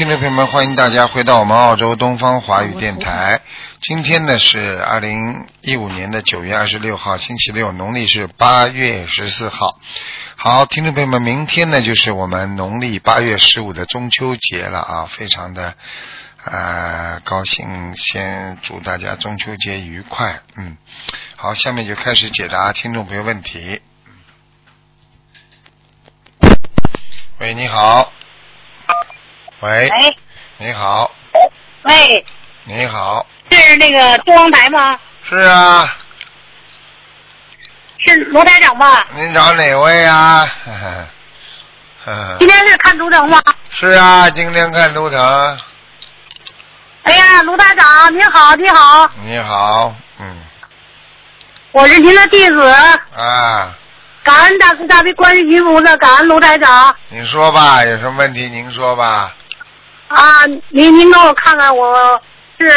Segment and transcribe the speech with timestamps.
[0.00, 3.42] 听众朋友们，欢迎大家回到我们澳洲东方华语电台。
[3.82, 9.78] 今天呢是二零一五年的九月二十六号，星期六，农历是八月十四号。
[10.36, 15.74] 好，听众朋友们，明天呢就是我们农历八月十五的中秋节了啊，非常的
[16.46, 20.40] 呃高兴，先祝大家中秋节愉快。
[20.56, 20.78] 嗯，
[21.36, 23.82] 好，下面就开始解答听众朋友问题。
[27.38, 28.10] 喂，你好。
[29.60, 30.16] 喂，喂
[30.56, 31.10] 你好，
[31.82, 32.24] 喂，
[32.64, 34.98] 你好，是那个中央台吗？
[35.22, 35.96] 是啊，
[37.98, 39.06] 是罗台长吧？
[39.14, 40.48] 您找哪位啊？
[42.38, 43.38] 今天是看图腾吗？
[43.70, 45.58] 是啊，今天看图腾。
[47.02, 50.42] 哎呀，卢台长，您好，你好，你好，嗯，
[51.72, 52.66] 我是您的弟子，
[53.14, 53.76] 啊，
[54.22, 59.34] 感恩大慈大悲观世音菩萨，感恩卢台长你说吧，有什么问题您说吧。
[60.10, 60.44] 啊！
[60.70, 62.20] 您您给我看看，我
[62.58, 62.68] 是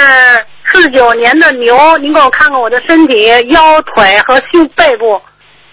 [0.71, 5.19] 四九年的牛，您给我看看我的身体、腰腿和胸背部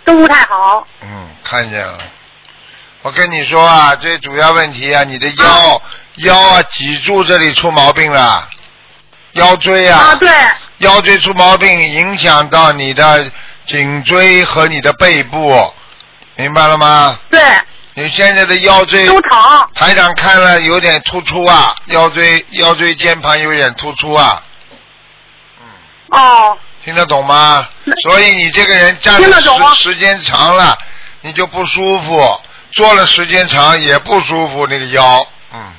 [0.04, 0.86] 都不太好。
[1.02, 1.98] 嗯，看见了。
[3.02, 5.82] 我跟你说啊，最主要问题啊，你的腰、
[6.16, 8.48] 腰啊脊柱这里出毛病了，
[9.32, 10.30] 腰椎啊，啊，对，
[10.78, 13.30] 腰椎出毛病，影响到你的
[13.66, 15.52] 颈椎和你的背部，
[16.36, 17.18] 明白了吗？
[17.30, 17.40] 对，
[17.94, 19.68] 你现在的腰椎，都疼。
[19.74, 24.42] 台长看了有点突出啊，腰椎腰椎间盘有点突出啊，
[25.60, 25.66] 嗯
[26.10, 27.68] 哦，听得懂吗？
[28.02, 30.78] 所以你这个人站的时时间长了，
[31.20, 35.72] 你就不舒服，坐了时间长也不舒服，那个腰，嗯，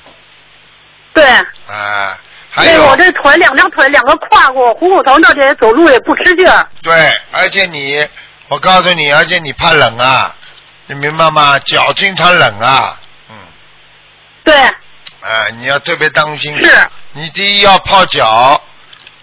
[1.13, 2.17] 对，哎、
[2.49, 6.67] 还对我这腿两条腿两个胯骨虎骨头那些走路也不吃劲儿。
[6.83, 8.05] 对，而且你，
[8.49, 10.35] 我告诉你，而且你怕冷啊，
[10.87, 11.57] 你明白吗？
[11.59, 12.99] 脚经常冷啊，
[13.29, 13.35] 嗯，
[14.43, 16.53] 对，啊、你要特别当心。
[16.61, 18.61] 是，你第一要泡脚，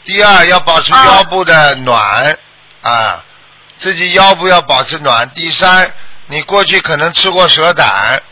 [0.05, 2.39] 第二要保持啊腰部的暖
[2.83, 3.23] 啊，
[3.77, 5.29] 自己腰部要保持暖。
[5.31, 5.93] 第三，
[6.29, 8.23] 你过去可能吃过蛇胆，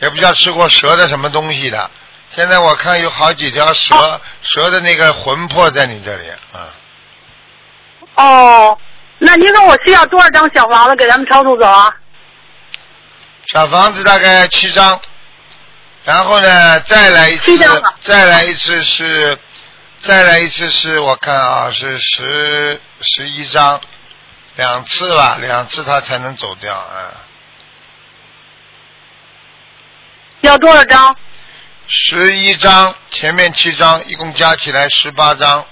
[0.00, 1.90] 也不知道吃过蛇的什么东西的。
[2.34, 6.68] 现在我看有好几条蛇，哦蛇的那个魂魄在你这里啊。
[8.16, 8.78] 哦，
[9.18, 11.94] 那您说我需要多少张小房子给咱们超度走啊？
[13.46, 15.00] 小房子大概七张，
[16.04, 17.58] 然后呢，再来一次
[18.00, 19.36] 再来一次是，
[19.98, 23.80] 再来一次是我看啊，是十十一张，
[24.56, 27.26] 两次吧，两次他才能走掉啊。
[30.42, 31.14] 要多少张？
[31.88, 35.66] 十一张，前面七张，一共加起来十八张，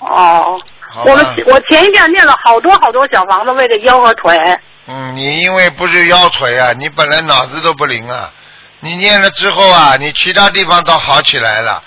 [0.00, 0.60] 哦，
[1.04, 4.36] 我们我前一阵念了好多好多小房子，为了腰和腿。
[4.86, 8.32] 嗯，你因为不是腰腿啊，你本来脑子都不灵啊，
[8.80, 11.82] 你念了之后啊，你其他地方倒好起来了，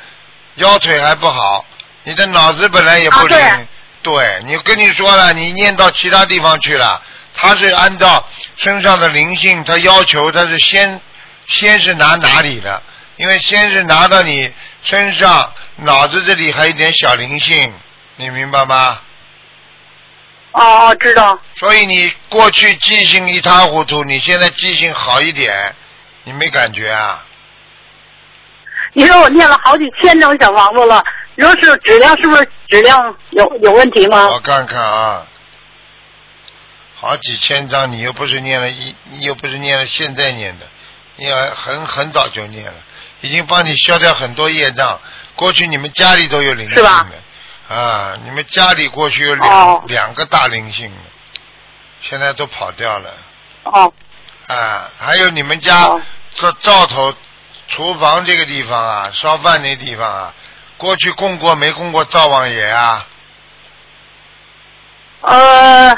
[0.55, 1.65] 腰腿还不好，
[2.03, 3.37] 你的脑子本来也不灵。
[3.37, 3.61] 啊
[4.03, 7.01] 对，你跟你说了，你念到其他地方去了，
[7.33, 8.25] 他是按照
[8.55, 11.01] 身上的灵性，他要求他是先
[11.45, 12.81] 先是拿哪里的，
[13.17, 14.49] 因为先是拿到你
[14.81, 17.73] 身上脑子这里还有一点小灵性，
[18.15, 19.01] 你明白吗？
[20.59, 21.39] 哦哦，知道。
[21.57, 25.75] 所以你过去记性一塌糊涂，你现在记性好一点，
[26.23, 27.23] 你没感觉啊？
[28.93, 31.03] 你说我念了好几千张小房子了，
[31.35, 34.27] 你说是质量是不是质量有有问题吗？
[34.29, 35.27] 我看看啊，
[36.95, 40.65] 好几千张，你又不是念了一，你又不是念了现在念的，
[41.17, 42.73] 你要很很早就念了，
[43.21, 44.99] 已经帮你消掉很多业障。
[45.35, 47.15] 过去你们家里都有灵性是吧的，
[47.69, 49.83] 啊，你们家里过去有两、哦。
[49.87, 50.91] 两个大灵性，
[52.01, 53.09] 现在都跑掉了。
[53.63, 53.93] 哦。
[54.47, 56.01] 啊，还有你们家哦。
[56.33, 57.13] 这灶头、
[57.67, 60.33] 厨房这个地方啊，烧饭那地方啊，
[60.77, 63.05] 过去供过没供过灶王爷啊？
[65.21, 65.97] 呃，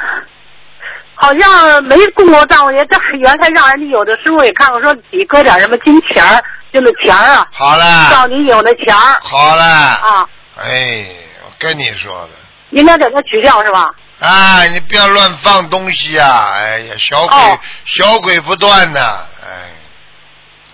[1.13, 9.19] 好像没供过灶王爷，但是原来让人家有的师傅也看过，说你搁点什么金钱儿，就那钱儿啊，好了，照你有那钱儿。
[9.21, 11.28] 好了，啊，哎，我
[11.59, 12.29] 跟你说的，
[12.71, 13.91] 应该给他取掉是吧？
[14.19, 16.53] 啊，你不要乱放东西啊！
[16.55, 19.71] 哎呀，小鬼、哦小鬼不断的，哎，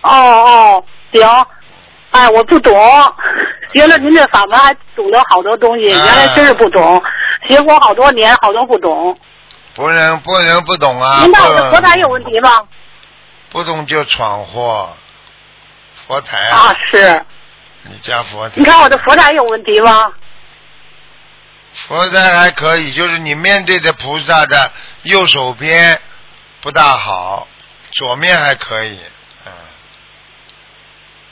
[0.02, 1.46] 哦哦，行。
[2.12, 2.72] 哎，我不懂，
[3.74, 7.02] 学了您这法门还懂得好多东西，啊原来真是不懂，
[7.46, 9.16] 学过好多年，好多不懂。
[9.74, 11.20] 不能不能不懂啊！
[11.22, 12.50] 您看我不的佛台有问题吗？
[13.50, 14.88] 不懂就闯祸，
[16.06, 17.22] 佛台啊，是。
[17.82, 20.10] 你家佛台你，看我的佛台有问题吗？
[21.86, 26.00] 佛台还可以，就是你面对的菩萨的右手边
[26.60, 27.46] 不大好，
[27.92, 28.98] 左面还可以，
[29.44, 29.52] 嗯，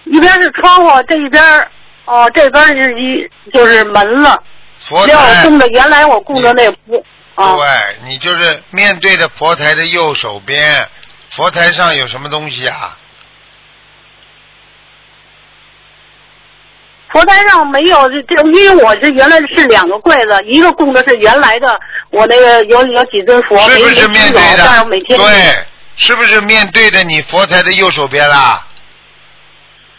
[0.05, 1.70] 一边是窗户，这一边儿
[2.05, 4.43] 哦，这边是一就是门了。
[4.81, 7.05] 佛要我台，供的原来我供的那不
[7.37, 10.88] 啊对你就是面对着佛台的右手边，
[11.31, 12.96] 佛台上有什么东西啊？
[17.15, 21.79] 佛台上没有这这，因为我这原来是两个柜子，一个供的是原来的
[22.11, 24.99] 我那个有有几尊佛，没是不是面对，的但是每？
[25.03, 25.65] 天对，
[25.95, 28.67] 是不是面对着你佛台的右手边啦？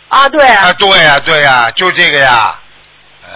[0.09, 2.59] 啊对啊，对呀、对呀、就这个呀。
[3.23, 3.31] 呃，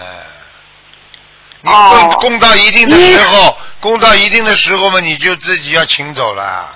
[1.62, 6.66] 你哦供供到一定的时候，供到一定的时候嘛，你就自己要请走了，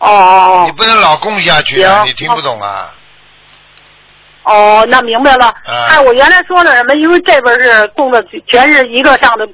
[0.00, 2.92] 哦哦哦你不能老供下去啊，你听不懂啊？
[4.46, 5.46] 哦，那明白了。
[5.46, 6.94] 啊哎，我原来说的什么？
[6.94, 9.46] 因为这边是供的全是一个上的，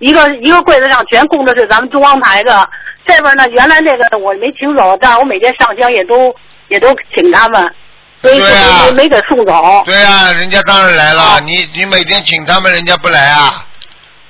[0.00, 2.68] 一个一个柜子上全供的是咱们中央台的。
[3.06, 6.34] 这边呢，原来那个我没请走，但是我每天上香也都
[6.68, 7.74] 也都请他们，
[8.20, 8.44] 所以就
[8.84, 9.82] 没没给送走。
[9.84, 13.64] 对啊、人家当然来了，哦你你每天请他们，人家不来啊。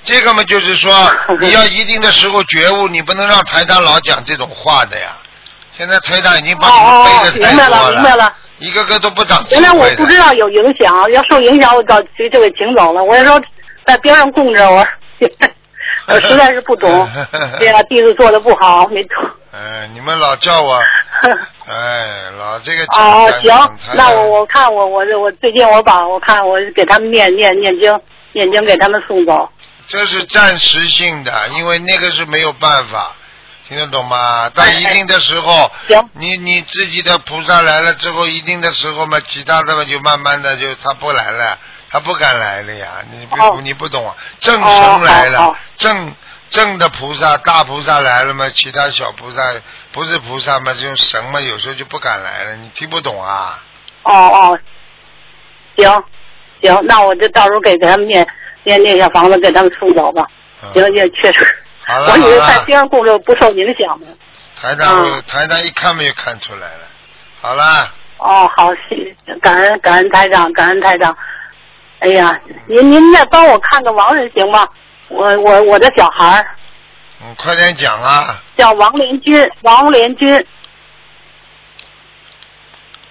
[0.05, 5.09] 这个嘛，就是说你要一定的时候觉悟，你不能让台长老讲这种话的呀。
[5.77, 8.33] 现在台长已经把你们哦哦，背的太明白了，明白了。
[8.61, 9.89] 一个个都不长原来我。
[9.97, 13.03] 不知道有影响，要受影响我早就就给请走了。
[13.03, 13.43] 我就说
[13.85, 14.87] 在边上供着我，
[16.09, 17.09] 我实在是不懂，
[17.59, 19.17] 对呀弟子做的不好，没懂。
[19.53, 20.81] 哎，你们老叫我，
[21.67, 28.01] 哎，老这个哦，讲行，那我我看我我我最近我把我看我给他们念念念经，
[28.33, 29.49] 念经给他们送走。
[29.89, 33.11] 这是暂时性的，因为那个是没有办法，
[33.71, 34.51] 听得懂吗？
[34.51, 41.57] 到一定的时候，行你你自己的菩萨来了之后，一定的时候嘛，其他的嘛就慢慢的就他不来了，
[41.89, 42.89] 他不敢来了呀。
[43.13, 44.17] 你不、哦你不懂啊？
[44.41, 46.13] 正神来了，正
[46.49, 49.41] 正的菩萨大菩萨来了嘛，其他小菩萨
[49.93, 52.57] 不是菩萨嘛，这种神嘛，有时候就不敢来了。
[52.57, 53.63] 你听不懂啊？
[54.03, 54.59] 哦哦，
[55.77, 55.89] 行
[56.61, 58.27] 行，那我就到时候给给他们念
[58.65, 60.27] 念念小房子给他们送走吧。
[60.65, 64.07] 嗯行，也确实，我以为好了在边上供着不受影响呢。
[64.61, 66.87] 台长、嗯台长一看没有看出来了。
[67.41, 67.93] 好了。
[68.19, 71.17] 哦，好，谢感恩感恩台长，感恩台长。
[72.01, 74.69] 哎呀，您您再帮我看个亡人行吗？
[75.09, 76.47] 我我我的小孩儿
[77.23, 78.41] 嗯，快点讲啊！
[78.57, 80.47] 叫王连军，王连军，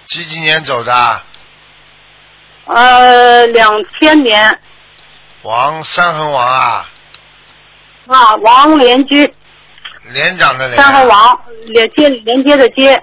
[0.06, 1.22] 几几年走的？
[2.66, 3.70] 呃，两
[4.00, 4.58] 千年
[5.42, 6.88] 王三横王啊，
[8.10, 9.32] 啊，王连军，
[10.10, 10.76] 连长的连。
[10.76, 11.06] 三横。
[11.06, 13.00] 王连接连接的接，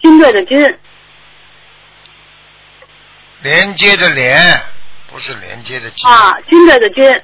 [0.00, 0.78] 军队的军，
[3.42, 4.58] 连接的连，
[5.08, 6.08] 不是连接的接。
[6.08, 7.22] 啊，军队的军，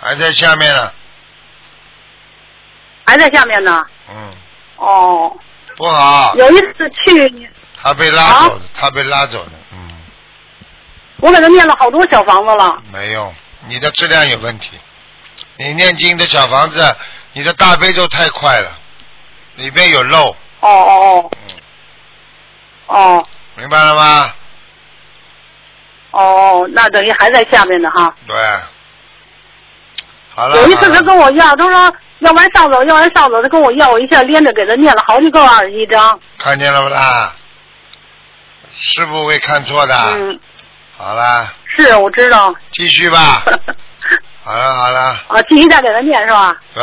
[0.00, 0.90] 还在下面呢。
[3.04, 3.84] 还在下面呢。
[4.08, 4.34] 嗯，
[4.76, 5.36] 哦，
[5.76, 7.50] 不好，有一次去，
[7.82, 9.52] 他被拉走的，他被拉走的。
[9.72, 9.88] 嗯，
[11.20, 12.82] 我给他念了好多小房子了。
[12.92, 13.34] 没用，
[13.66, 14.70] 你的质量有问题。
[15.56, 16.96] 你念经的小房子，
[17.32, 18.70] 你的大悲咒太快了，
[19.56, 20.34] 里边有漏。
[20.60, 21.56] 哦哦嗯，
[22.86, 24.32] 哦哦明白了吗？
[26.10, 28.14] 哦，那等于还在下面呢哈。
[28.26, 28.36] 对。
[30.34, 30.56] 好了。
[30.56, 36.18] 有一次他跟我要，他说要完上走，要完上走，他跟我要，我一下连着给他念了好几个二十一章。
[36.38, 37.32] 看见了不啦？
[38.80, 39.94] 师傅会看错的。
[40.14, 40.40] 嗯，
[40.96, 42.54] 好啦，是我知道。
[42.70, 43.42] 继续吧。
[44.44, 46.56] 好了好了，啊，继续再给他念是吧？
[46.74, 46.82] 对，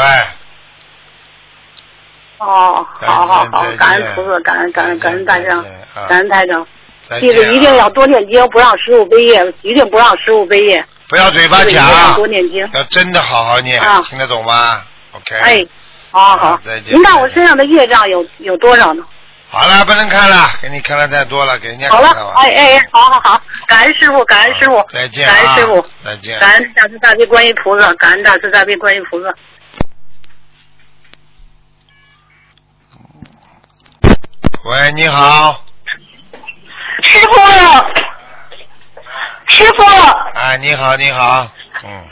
[2.37, 6.67] 哦，好好好感恩菩萨，感恩感恩感恩大长再见啊，感恩台长。
[7.07, 10.85] 再见啊记得一定要多念经，不让师傅背业，一定不让师傅背业。
[11.07, 12.67] 不要嘴巴讲多，念经。
[12.73, 14.83] 要真的好好念啊，听得懂吗
[15.13, 15.35] ？OK。
[15.35, 15.65] 哎，
[16.11, 16.79] 好好好再。
[16.81, 19.03] 见您看我身上的业障有有多少呢？
[19.55, 22.41] 好了，不能看了，给你看了太多了，给人家好了看了，吧。
[22.41, 26.38] 哎哎，好好好，感恩师傅，感恩师傅，再见啊感恩师傅，再见。
[26.39, 29.29] 感恩大慈大悲观音菩萨，感恩大慈大悲观音菩萨。
[34.65, 35.63] 喂，你好，
[37.01, 37.33] 师傅，
[39.47, 39.83] 师傅，
[40.33, 41.47] 哎，你好，你好，
[41.85, 42.03] 嗯，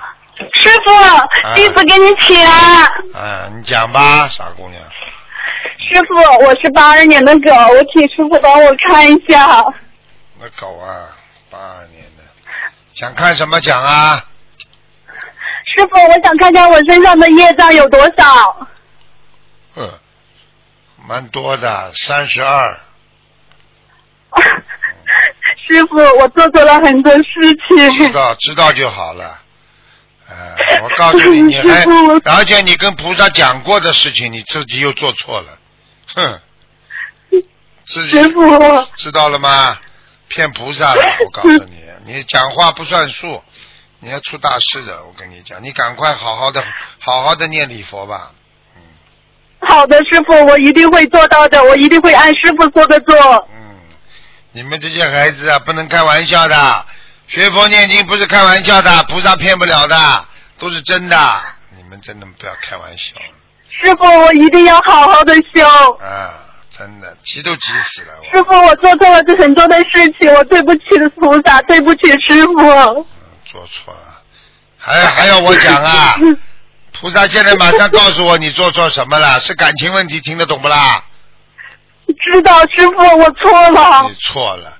[0.54, 2.40] 师傅，弟子给你请。
[2.46, 2.86] 安。
[3.14, 4.82] 啊，你讲吧，傻姑娘，
[5.78, 9.64] 师傅，我是八二年的狗，我请师傅帮我看一下。
[10.40, 11.10] 那狗啊，
[11.50, 12.24] 八二年的，
[12.94, 14.26] 想看什么讲啊？
[15.66, 18.68] 师傅，我想看看我身上的业障有多少。
[19.76, 20.00] 嗯，
[21.08, 22.78] 蛮多的，三十二。
[25.66, 27.24] 师傅，我做错了很多事
[27.68, 28.12] 情知。
[28.12, 29.40] 道知道就好了。
[30.30, 31.84] 呃，我告诉你，你 还，
[32.26, 35.58] 而且你跟菩萨讲过的事情，你自己又做错了，
[36.16, 36.40] 哼，
[37.86, 39.78] 自己师傅，知道了吗？
[40.30, 43.44] 骗菩萨的，我告诉你， 你讲话不算数，
[44.00, 45.04] 你要出大事的。
[45.06, 46.64] 我跟你讲，你赶快好好的、
[47.00, 48.32] 好好的念礼佛吧。
[49.60, 53.16] 好的，师傅，我一定会做到的，我一定会按师傅说的做。
[53.54, 53.76] 嗯，
[54.52, 56.86] 你们这些孩子啊，不能开玩笑的。
[57.34, 60.26] 学佛念经不是开玩笑的，菩萨骗不了的，
[60.60, 61.42] 都是真的。
[61.76, 63.16] 你们真的不要开玩笑
[63.70, 65.68] 师傅，我一定要好好的修。
[66.00, 66.30] 啊！
[66.78, 68.14] 真的急都急死了。
[68.22, 70.82] 我师傅，我做错了很多的事情，我对不起
[71.16, 72.60] 菩萨，对不起师傅。
[72.62, 73.06] 嗯
[73.46, 74.22] 做错了，
[74.78, 76.16] 还还要我讲啊？
[76.94, 81.04] 菩萨现在马上告诉我你做错什么了，是感情问题，听得懂不啦？
[82.32, 84.16] 知道师傅，我错了你。
[84.22, 84.78] 错了，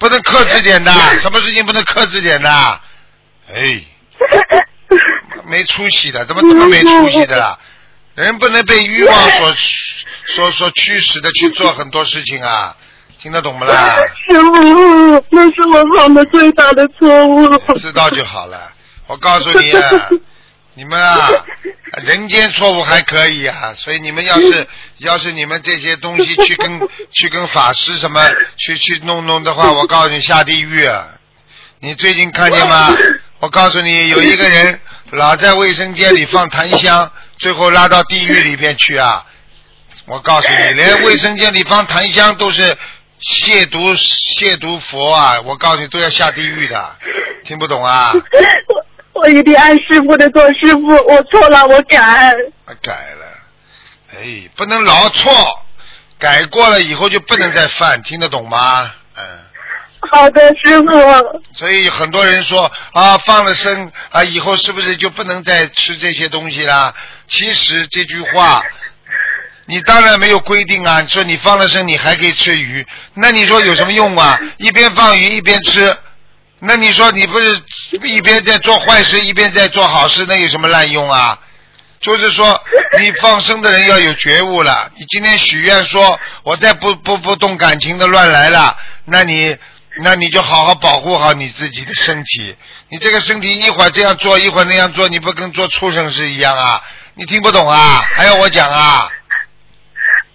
[0.00, 0.90] 不能克制点的，
[1.20, 2.50] 什么事情不能克制点的？
[3.54, 3.84] 哎，
[5.46, 7.56] 没出息的，怎么这么没出息的啦？
[8.16, 9.54] 人不能被欲望所
[10.26, 12.74] 所所驱使的去做很多事情啊，
[13.18, 13.96] 听得懂不啦？
[14.28, 17.56] 师傅，那是我犯的最大的错误。
[17.76, 18.72] 知道就好了。
[19.06, 20.08] 我告诉你啊，
[20.74, 21.28] 你们啊，
[22.04, 24.66] 人间错误还可以啊，所以你们要是
[24.98, 26.80] 要是你们这些东西去跟
[27.12, 31.06] 去跟法师什么去去弄弄的话， 我告诉你下地狱啊！
[31.80, 32.88] 你最近看见吗？
[33.40, 34.80] 我告诉你，有一个人
[35.12, 39.24] 老在卫生间里放檀香，最后拉到地狱里边去啊！
[40.06, 42.76] 我告诉你，连卫生间里放檀香都是
[43.20, 45.40] 亵渎亵渎佛啊！
[45.44, 46.96] 我告诉你，都要下地狱的，
[47.44, 48.12] 听不懂啊？
[49.20, 51.98] 我我一定按师傅的做，师傅，我错了，我改。
[51.98, 53.26] 啊改了，
[54.14, 55.30] 哎，不能老错，
[56.18, 58.90] 改过了以后就不能再犯，听得懂吗？
[59.16, 59.22] 嗯。
[60.10, 61.42] 好的，师傅。
[61.52, 66.94] 所以很多人说啊，放了生啊，以后是不是就不能再吃这些东西啦？
[67.26, 68.64] 其实这句话，
[69.66, 71.04] 你当然没有规定啊。
[71.06, 74.40] 说你放了生，你还可以吃鱼，那你说有什么用啊？
[74.56, 75.94] 一边放鱼一边吃，
[76.60, 77.62] 那你说你不是
[78.02, 81.38] 一边在做坏事，一边在做好事，那有什么滥用啊？
[82.00, 82.62] 就是说，
[82.98, 84.90] 你放生的人要有觉悟了。
[84.96, 88.74] 你今天许愿说，我再不不不动感情的乱来了，
[89.04, 89.54] 那你
[90.02, 92.56] 那你就好好保护好你自己的身体。
[92.88, 96.82] 你这个身体一会儿这样做，一会儿那样做，你不跟做畜生是一样啊？
[97.12, 98.02] 你听不懂啊？
[98.14, 99.06] 还要我讲啊？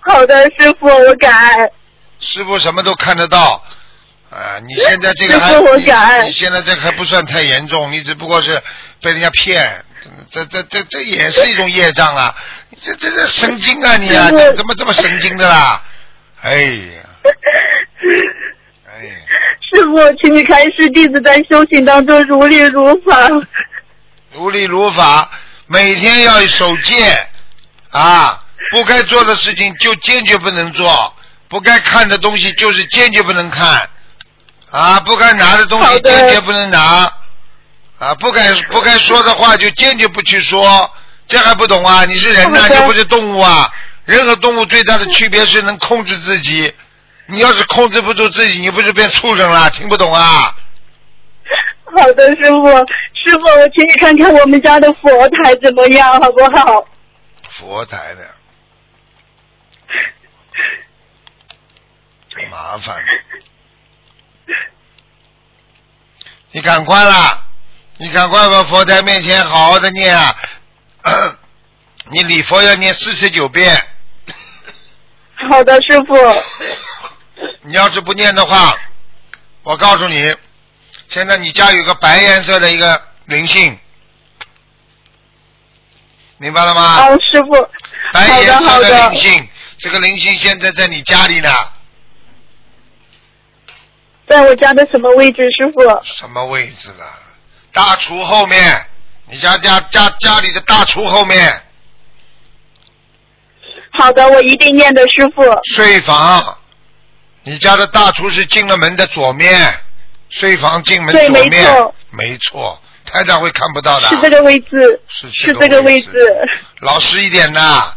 [0.01, 1.29] 好的，师傅，我改。
[2.19, 3.64] 师傅什么都看得到。
[4.29, 5.53] 啊，你现在这个还
[6.21, 8.61] 你你现在这个还不算太严重，你只不过是
[9.01, 9.85] 被人家骗，
[10.31, 12.35] 这这这这也是一种业障啊！
[12.69, 15.81] 你这这这神经啊你啊，怎么这么神经的啦？
[16.41, 17.01] 哎呀，
[18.87, 19.01] 哎，
[19.73, 23.29] 师傅，请你开示弟子在修行当中如理如法。
[24.33, 25.31] 如理如法，
[25.67, 27.17] 每天要守戒
[27.91, 31.15] 啊，不该做的事情就坚决不能做，
[31.47, 33.89] 不该看的东西就是坚决不能看，
[34.71, 37.11] 啊，不该拿的东西坚决不能拿，
[37.99, 40.91] 啊，不该不该说的话就坚决不去说，
[41.27, 42.03] 这还不懂啊？
[42.05, 43.71] 你是人呐、好的又不是动物啊！
[44.05, 46.73] 人和动物最大的区别是能控制自己，
[47.27, 49.69] 你要是控制不住自己，你不是变畜生了？
[49.69, 50.53] 听不懂啊？
[51.85, 52.67] 好的，师傅，
[53.13, 56.85] 师傅，请你看看我们家的佛台怎么样，好不好？
[57.49, 58.21] 佛台呢，
[62.51, 63.05] 麻烦了。
[66.55, 67.41] 你赶快啦！
[67.97, 70.33] 你赶快把佛台面前好好的念啊！
[72.11, 73.75] 你礼佛要念四十九遍，
[75.49, 76.15] 好的，师傅。
[77.63, 78.73] 你要是不念的话，
[79.63, 80.33] 我告诉你，
[81.09, 83.77] 现在你家有个白颜色的一个灵性，
[86.37, 87.05] 明白了吗？
[87.05, 87.67] 哦，师傅。
[88.13, 89.19] 白，颜色的灵。
[89.19, 91.49] 性，这个灵性现在在你家里呢，
[94.35, 95.81] 在我家的什么位置，师傅？
[96.03, 97.05] 什么位置了？
[97.71, 98.85] 大厨后面，
[99.29, 101.63] 你家家家家里的大厨后面，
[103.91, 105.41] 好的，我一定念的，师傅。
[105.73, 106.57] 睡房，
[107.43, 109.73] 你家的大厨是进了门的左面，
[110.29, 116.11] 睡房进门对没左面错，没错，台长会看不到的，是这个位置，是是这个位置。
[116.81, 117.93] 老实一点呐，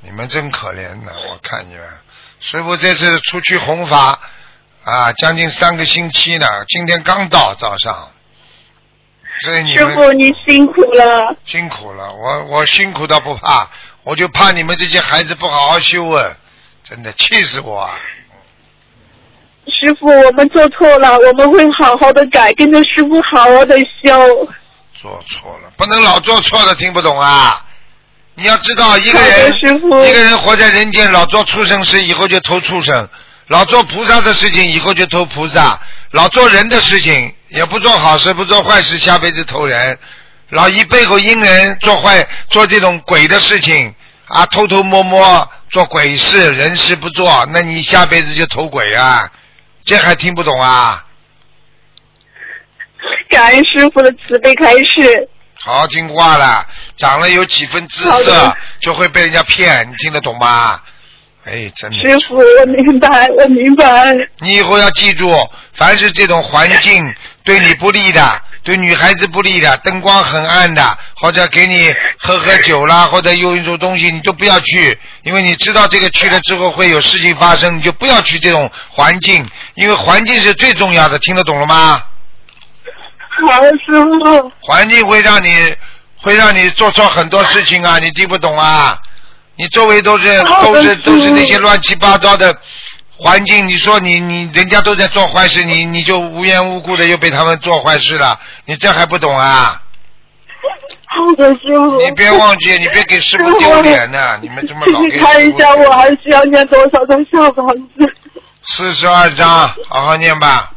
[0.00, 1.12] 你们真可怜呐！
[1.30, 1.84] 我看你们，
[2.40, 4.18] 师傅这次出去弘法
[4.86, 8.08] 啊，将近三个星期呢，今天刚到早上，
[9.40, 11.36] 所以你师傅，你辛苦了。
[11.44, 12.12] 辛苦了。
[12.12, 13.68] 我我辛苦倒不怕，
[14.04, 16.24] 我就怕你们这些孩子不好好修啊，
[16.84, 17.98] 真的气死我啊！
[19.66, 24.48] 师傅，我们做错了，我们会好好的改，跟着师傅好好的修。
[25.02, 27.60] 做错了，不能老做错了，听不懂啊？
[28.36, 33.04] 你要知道，一个人师傅一个人活在人间，老做畜生事，以后就投畜生；
[33.48, 35.78] 老做菩萨的事情，以后就投菩萨；
[36.10, 39.94] 老做人的事情，也不做好事，不做坏事，下辈子投人；
[40.50, 43.94] 老一背后阴人做坏，做这种鬼的事情
[44.26, 49.30] 啊，偷偷摸摸做鬼事，人事不做，那你下辈子就投鬼啊！
[49.84, 51.04] 这还听不懂啊？
[53.28, 55.28] 感恩师傅的慈悲开示。
[55.60, 60.80] 好好听话了，长了有几分姿色，就会被人家骗，你听得懂吗？
[61.46, 61.96] 哎，真的。
[61.98, 64.12] 师傅，我明白，我明白。
[64.40, 65.32] 你以后要记住，
[65.74, 67.02] 凡是这种环境
[67.44, 82.02] 对你不利的，对女孩子不利的，灯光很暗的，或者给你喝喝酒啦，或者用一种东西，你都不要去，因为你知道这个去了之后会有事情发生，你就不要去这种环境，因为环境是最重要的，听得懂了吗？
[83.46, 84.50] 好，师傅。
[84.58, 85.72] 环境会让你
[86.22, 88.98] 会让你做错很多事情啊，你听不懂啊？
[89.56, 92.54] 你周围都是都是都是那些乱七八糟的
[93.16, 99.80] 环境，你说你你人家都在做坏事，你你就无缘无故的又被他们做坏事了，你这还不懂啊？
[101.06, 101.96] 好的，师傅。
[102.02, 104.38] 你别忘记，你别给师傅丢脸呐！
[104.42, 108.12] 你们这么老给看一下，我还需要念多少张小房子？
[108.68, 109.48] 四十二章，
[109.88, 110.72] 好好念吧。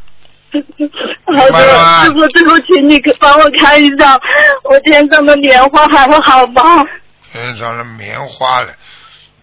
[1.25, 4.17] 好的，师傅，对不起你帮我看一下，
[4.63, 6.86] 我天上的莲花还会好吗？
[7.31, 8.74] 身上的棉花了，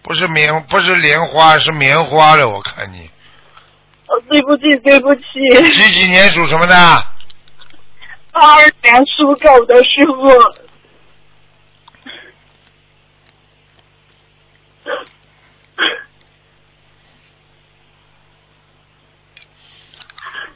[0.01, 2.47] 不是棉不是莲花，是棉花了。
[2.47, 3.09] 我看你
[4.07, 5.21] 哦，对不起，对不起。
[5.73, 6.75] 几几年属什么的？
[8.31, 10.67] 八二年属狗的师傅。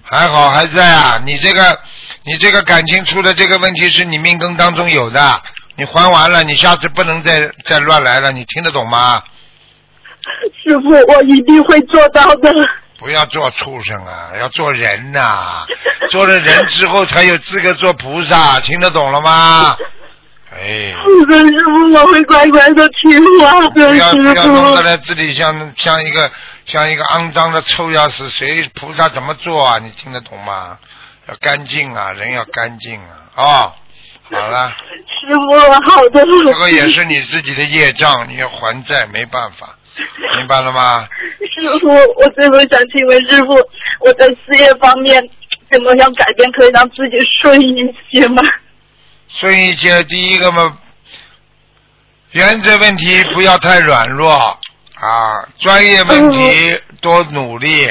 [0.04, 1.80] 还好还在啊，你这个
[2.24, 5.42] 你这个感情出的这个问题是你命根当中有的，
[5.76, 9.24] 你还完了，你下次不能再再乱来了，你听得懂吗？
[10.64, 12.54] 师傅，我一定会做到的。
[13.00, 15.66] 不要做畜生啊，要做人呐、
[16.10, 19.76] 做了人之后才有资格做菩萨，听得懂了吗？
[20.54, 24.84] 哎，师傅，我会乖乖的听话的，不要不要弄得傅。
[24.84, 26.30] 来自己像像一个
[26.66, 29.80] 像一个肮脏的臭要死，谁菩萨怎么做啊？
[29.80, 30.78] 你听得懂吗？
[31.28, 33.16] 要干净啊，人要干净啊！
[33.36, 33.74] 哦，
[34.32, 34.70] 好了，
[35.06, 36.26] 师傅，好的。
[36.44, 39.78] 这个也是你自己的业障，你要还债，没办法，
[40.38, 41.08] 明白了吗？
[41.54, 43.54] 师傅，我最后想请问师傅，
[44.00, 45.22] 我在事业方面
[45.70, 48.42] 怎么样改变，可以让自己顺一些吗？
[49.28, 50.78] 顺一些，第一个嘛，
[52.32, 54.32] 原则问题不要太软弱
[54.96, 57.90] 啊，专业问题多努力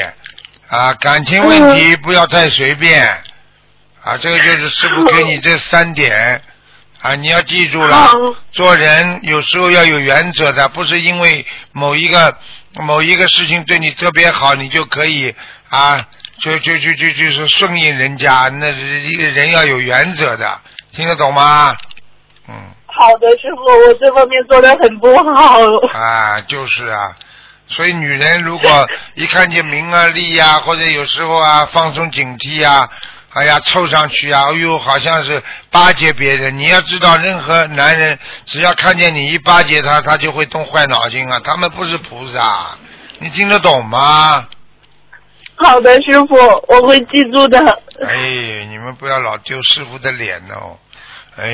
[0.69, 3.21] 啊，感情问题不要太随便
[4.03, 6.41] 啊，这个就是师傅给你这三点
[7.01, 8.09] 啊，你要记住了，
[8.51, 12.35] 做人有时候要有原则的，不是因为某一个
[12.73, 15.33] 某一个事情对你特别好，你就可以
[15.69, 16.05] 啊，
[16.39, 20.59] 就就就就就是顺应人家，那一个人要有原则的，
[20.91, 21.75] 听得懂吗？
[22.47, 22.53] 嗯，
[22.87, 25.59] 好的，师傅，我这方面做的很不好。
[25.93, 27.15] 啊，就是啊，
[27.67, 32.89] 所以女人如果一看见名啊利呀、或者有时候啊放松警惕啊，
[33.33, 36.57] 哎呀凑上去啊，哎呦好像是巴结别人。
[36.57, 41.39] 你要知道，任何男人只要看见你一巴结他，他就会动坏脑筋啊。
[41.43, 42.77] 他们不是菩萨，
[43.19, 44.47] 你听得懂吗？
[45.63, 46.35] 好的，师傅，
[46.67, 47.59] 我会记住的。
[48.05, 50.77] 哎，你们不要老丢师傅的脸哦。
[51.37, 51.47] 哎，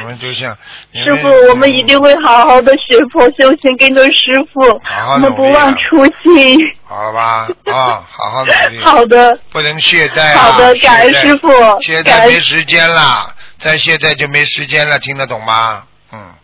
[0.00, 0.56] 你们就像
[0.92, 6.58] 师傅，我们一定会好好的学佛修行，跟着师傅，好好我们不忘初心。
[6.84, 7.48] 好了吧？
[7.72, 8.80] 啊，好好努力。
[8.84, 10.38] 好的，不能懈怠啊！
[10.38, 11.48] 好的，感恩师傅，
[11.80, 15.84] 懈感恩怠没时间了，再懈怠就没时间了，听得懂吗？
[16.12, 16.34] 嗯，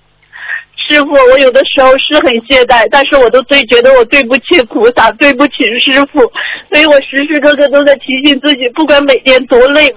[0.86, 1.12] 师傅。
[1.12, 6.20] 我有的时候是很懈怠，但是我都对觉得我对不起菩萨，对不起师傅，
[6.70, 9.94] 所以我时时刻刻都在提醒自己，不管每天多累，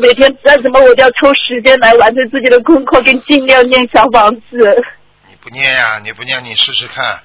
[0.00, 4.84] 每天再怎么，我都要抽时间来完成自己的功课，跟尽量念小房子。
[5.28, 7.20] 你不念呀、你不念，你试试看，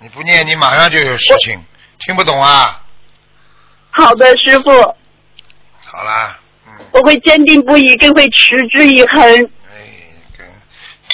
[0.00, 1.60] 你不念，你马上就有事情，
[1.98, 2.80] 听不懂啊？
[3.90, 4.70] 好的，师傅，
[5.84, 9.50] 好啦，嗯，我会坚定不移，更会持之以恒。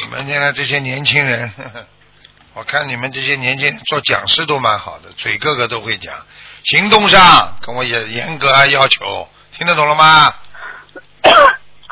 [0.01, 1.87] 你们现在这些年轻人，呵 呵
[2.55, 6.15] 我看你们这些年轻人做讲师都蛮好的，嘴个个都会讲，
[6.65, 10.33] 行动上跟我也严格要求，听得懂了吗？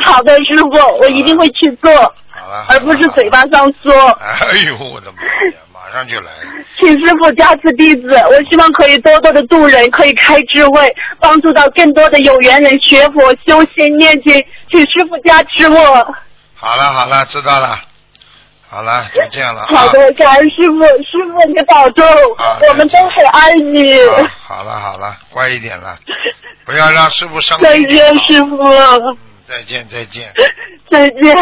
[0.05, 1.93] 好的，师傅，我一定会去做，
[2.31, 3.93] 好了，而不是嘴巴上说。
[4.21, 5.59] 哎呦，我的妈呀！
[5.73, 6.65] 马上就来了。
[6.79, 14.33] 请师傅加持弟子，我希望可以多多的度人，可以开智慧，帮助到更多的有缘人学佛修心念经，
[14.71, 16.15] 请师傅加持我。
[16.55, 17.81] 好了好了，知道了。
[18.69, 19.67] 好了，就这样了啊。
[19.69, 22.05] 好的，感恩师傅，师傅你保重，
[22.69, 23.99] 我们都很爱你。
[24.43, 25.99] 好好了好了，乖一点了，
[26.65, 27.65] 不要让师傅伤心。
[27.65, 29.17] 再见，师傅，嗯，
[29.49, 30.33] 再见再见。
[30.91, 31.37] 再见。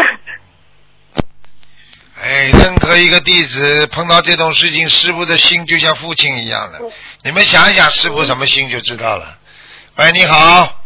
[2.21, 6.79] 哎，任何一个弟子碰到这种事情，师傅的心就像父亲一样的。
[7.23, 9.37] 你们想一想，师傅什么心就知道了。
[9.95, 10.84] 喂，你好。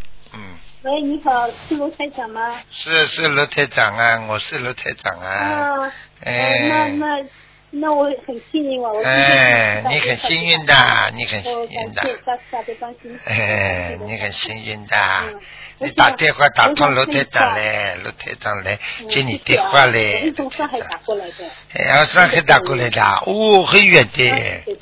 [0.83, 2.55] 嗯，喂，你好，是罗台长吗？
[2.71, 5.27] 是是罗台长啊，我是罗台长啊。
[5.27, 7.25] 啊，哎呃，那那
[7.71, 10.73] 那我很幸运啊，我今哎，你很幸运的，
[11.15, 12.01] 你很幸运的。
[12.01, 14.95] 感谢大慈大悲观世音菩萨哎，你很幸运的
[15.27, 15.39] 嗯，
[15.79, 20.19] 你打电话打通卢台长嘞，卢台长来接你电话嘞。
[20.21, 21.45] 我是从上海打过来的。
[21.73, 24.77] 哎，要上海打过来的，哦，很远的对，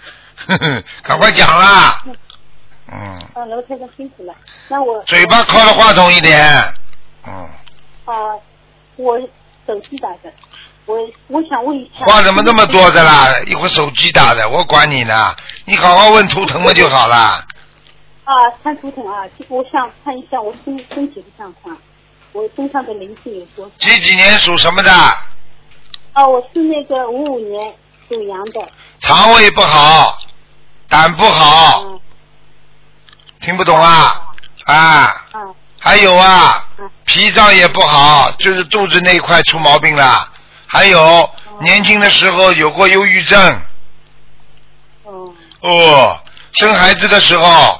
[0.47, 2.03] 呵呵， 赶快讲啦。
[2.91, 4.33] 嗯，啊，楼台长辛苦了。
[4.69, 6.39] 那我嘴巴靠着话筒一点。
[7.27, 7.33] 嗯，
[8.05, 8.13] 啊，
[8.95, 9.19] 我
[9.65, 10.31] 手机打的，
[10.85, 10.97] 我
[11.27, 12.05] 我想问一下。
[12.05, 13.27] 话怎么那么多的啦？
[13.45, 15.35] 一会儿手机打的，我管你呢。
[15.65, 17.43] 你好好问图腾嘛就好了。
[18.23, 21.77] 啊，看图腾啊，我想看一下我身身体的状况，
[22.31, 23.71] 我身上的灵性有多少？
[23.77, 24.91] 几几年属什么的？
[26.13, 27.75] 啊，我是那个五五年
[28.07, 28.69] 属羊的。
[28.99, 30.17] 肠胃不好，
[30.87, 31.99] 胆不好，嗯
[33.47, 34.21] 听不懂啊？
[34.65, 35.15] 啊，啊。
[35.79, 40.29] 还有啊嗯，脾脏也不好，就是肚子那一块出毛病了。
[40.65, 41.29] 还有
[41.61, 43.61] 年轻的时候有过忧郁症，
[45.03, 45.33] 哦。
[45.61, 46.19] 哦，
[46.55, 47.79] 生孩子的时候。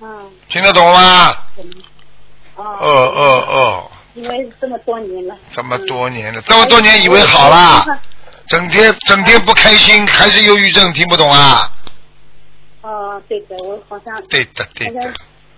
[0.00, 0.30] 嗯。
[0.48, 1.34] 听得懂吗？
[1.58, 1.64] 嗯。
[2.54, 3.44] 哦哦哦。
[3.48, 5.34] 哦，因为这么多年了。
[5.50, 7.84] 这么多年了，这么多年以为好啦，
[8.46, 11.68] 整天整天不开心，还是忧郁症，听不懂啊？
[12.82, 15.00] 哦，对的，我好像对的对的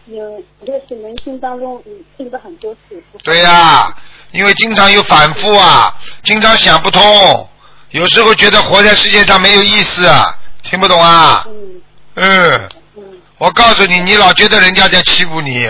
[0.06, 3.02] 有就是人生当中嗯听过很多次。
[3.22, 3.96] 对呀、
[4.32, 7.48] 因为经常有反复啊，经常想不通，
[7.90, 11.46] 有时候觉得活在世界上没有意思啊，听不懂啊？
[11.48, 11.80] 嗯
[12.16, 13.02] 嗯，嗯，
[13.38, 15.66] 我告诉你，你老觉得人家在欺负你，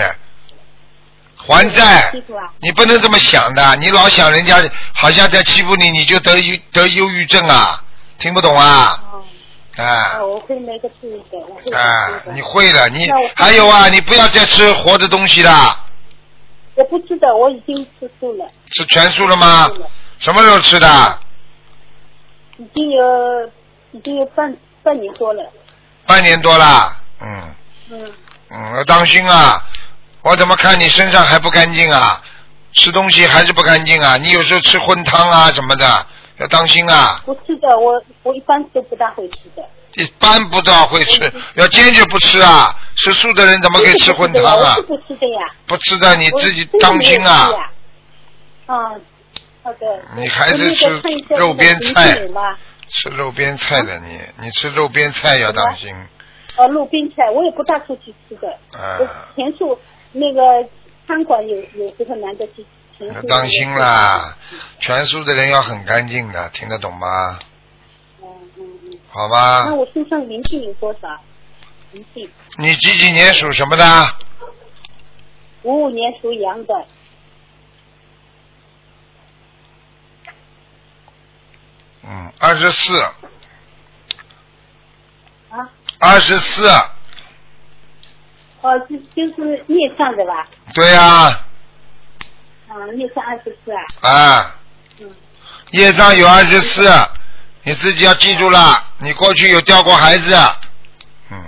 [1.37, 2.11] 还债。
[2.59, 4.57] 你不能这么想的，你老想人家
[4.93, 7.81] 好像在欺负你，你就得忧得忧郁症啊，
[8.19, 9.01] 听不懂啊？
[9.13, 9.23] 哦，
[9.77, 15.79] 啊哦，我会那个注意的，我会啊你会了，你还有啊，你不要再吃活的东西了，
[16.75, 19.67] 我不知道，我已经吃素了，吃全素了吗？
[19.67, 21.19] 了什么时候吃的？
[22.57, 23.03] 已经有
[23.91, 25.43] 已经有半半年多了。
[26.05, 27.55] 半年多了，嗯
[27.89, 28.13] 嗯，
[28.49, 29.61] 嗯，要当心啊！
[30.21, 32.21] 我怎么看你身上还不干净啊？
[32.73, 34.15] 吃东西还是不干净啊？
[34.17, 36.07] 你有时候吃荤汤啊什么的，
[36.37, 37.21] 要当心啊！
[37.25, 39.63] 不吃的，我我一般都不大会吃的。
[39.93, 42.75] 一般不大会吃，要坚决不吃啊！
[42.97, 44.75] 吃素的人怎么可以吃荤汤啊？
[44.87, 45.39] 不吃的呀。
[45.65, 47.47] 不吃的你自己当心啊！
[47.47, 47.71] 真的没有吃呀！
[48.67, 49.01] 嗯，
[49.63, 50.01] 好的。
[50.15, 50.85] 你还是吃
[51.37, 52.17] 肉边菜
[52.89, 55.95] 吃肉边菜的你，你吃肉边菜要当心。
[56.57, 58.47] 呃，路边菜我也不大出去吃的。
[58.77, 59.79] 啊我前数
[60.11, 60.41] 那个
[61.07, 62.65] 餐馆有有时候难得去。
[62.97, 64.37] 前要当心啦！
[64.79, 67.39] 全书的人要很干净的，听得懂吗？
[68.21, 68.27] 嗯
[68.57, 68.99] 嗯嗯。
[69.09, 69.75] 好吧那。
[69.75, 71.19] 我身上灵性有多少？
[71.91, 73.83] 灵性，你几几年属什么的？
[75.63, 76.85] 五五年属羊的，
[82.03, 83.01] 嗯，二十四，
[85.49, 86.67] 啊，二十四，
[88.61, 90.47] 哦，就就是孽障的吧？
[90.75, 91.45] 对呀、
[92.75, 94.09] 嗯，孽障二十四啊。
[94.09, 94.55] 啊，
[94.99, 95.09] 嗯。
[95.71, 96.89] 业障有二十四，
[97.63, 98.83] 你自己要记住了。
[98.99, 100.35] 你过去有掉过孩子，
[101.31, 101.43] 嗯，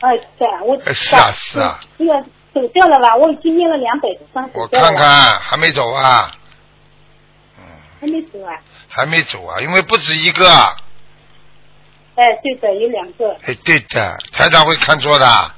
[0.00, 2.12] 哎，对啊，我哎是啊是啊，这个
[2.54, 3.14] 走掉了吧？
[3.16, 6.30] 我已经念了两百多张走我看看还没走啊，
[7.58, 7.64] 嗯，
[8.00, 8.52] 还没走啊？
[8.88, 10.48] 还没走啊，因为不止一个，
[12.14, 13.36] 哎，对的，有两个。
[13.46, 15.52] 哎，对的，台长会看错的，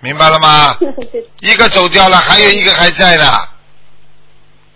[0.00, 0.76] 明白了吗？
[1.12, 3.48] 对，一个走掉了，还有一个还在的，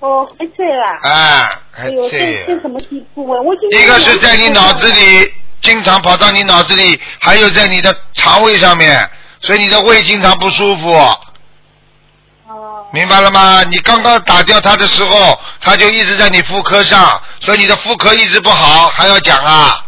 [0.03, 0.99] 哦，还在啊。
[1.03, 2.63] 哎，还哎呦，这这在。
[2.63, 3.41] 什么地步啊？
[3.41, 9.09] 我一个是在你脑子里，经常跑到你脑子里，还有在你的肠胃上面，
[9.41, 10.93] 所以你的胃经常不舒服，
[12.49, 13.63] 哦，明白了吗？
[13.63, 19.87] 你刚刚打掉它的时候，它就一直在你妇科上，所以你的妇科一直不好，还要讲啊，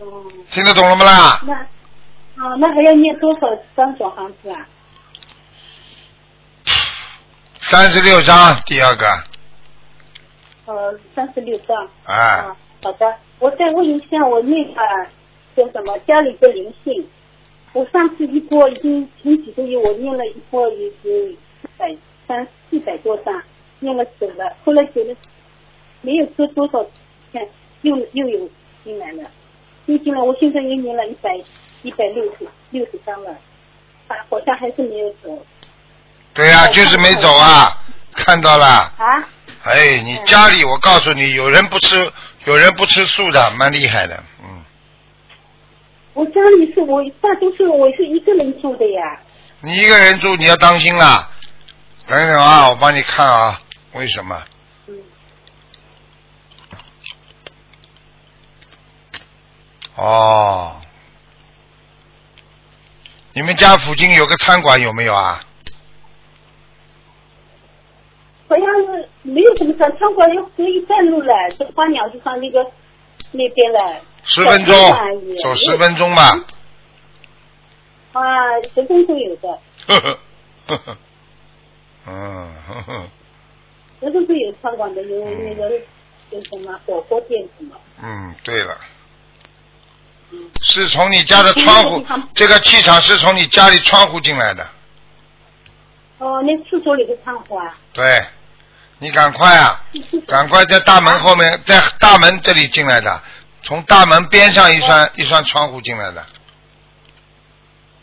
[0.00, 0.06] 哦，
[0.50, 1.40] 听得懂了吗啦？
[1.46, 3.40] 那啊，那还要念多少
[3.76, 4.58] 张小房子啊？
[7.70, 9.06] 三十六章，第二个，
[10.64, 11.76] 呃，三十六张。
[12.04, 14.80] 哎啊，好的，我再问一下，我那个
[15.54, 17.06] 叫什么家里的灵性，
[17.74, 21.94] 我上次一波已经前几个月我念了一波也是四百
[22.26, 23.42] 三四百多张，
[23.80, 25.14] 念了走了，后来觉得
[26.00, 26.82] 没有说多少
[27.30, 27.46] 天，
[27.82, 28.48] 又又有
[28.82, 29.30] 进来了，
[29.84, 31.38] 又进来，我现在又念了一百
[31.82, 33.30] 一百六十六十张了，
[34.06, 35.44] 啊，好像还是没有走
[36.38, 37.76] 对呀、就是没走啊，
[38.14, 38.64] 看到了。
[38.64, 39.28] 啊。
[39.64, 42.12] 哎，你家里我告诉你，有人不吃，
[42.44, 44.64] 有人不吃素的，蛮厉害的，嗯。
[46.12, 49.18] 我家里是我大多数我是一个人住的呀。
[49.62, 51.28] 你一个人住，你要当心啦。
[52.06, 53.60] 等等啊，我帮你看啊，
[53.94, 54.40] 为什么？
[54.86, 54.94] 嗯。
[59.96, 60.80] 哦，
[63.32, 65.40] 你们家附近有个餐馆有没有啊？
[68.48, 72.64] 好像是没有什么餐餐馆，要隔一段路了，走花鸟地方那个
[73.32, 74.00] 那边了。
[74.24, 74.74] 十分钟
[75.42, 76.30] 走十分钟吧。
[78.12, 78.22] 啊，
[78.74, 79.48] 十分钟有的，
[79.86, 80.18] 呵呵
[80.66, 80.96] 呵呵，
[82.06, 83.06] 嗯呵呵，
[84.00, 85.70] 十分钟有餐馆的，有那个
[86.30, 87.76] 有什么火锅店什么。
[88.02, 88.78] 嗯，对了，
[90.30, 90.50] 嗯。
[90.62, 94.66] 是从你家的窗户，这个气场是从你家里窗户进来的，
[96.18, 97.78] 哦，那厕所里的窗户啊。
[97.92, 98.04] 对，
[98.98, 99.80] 你赶快啊，
[100.26, 103.22] 赶快在大门后面，在大门这里进来的，
[103.62, 106.26] 从大门边上一扇一扇窗户进来的，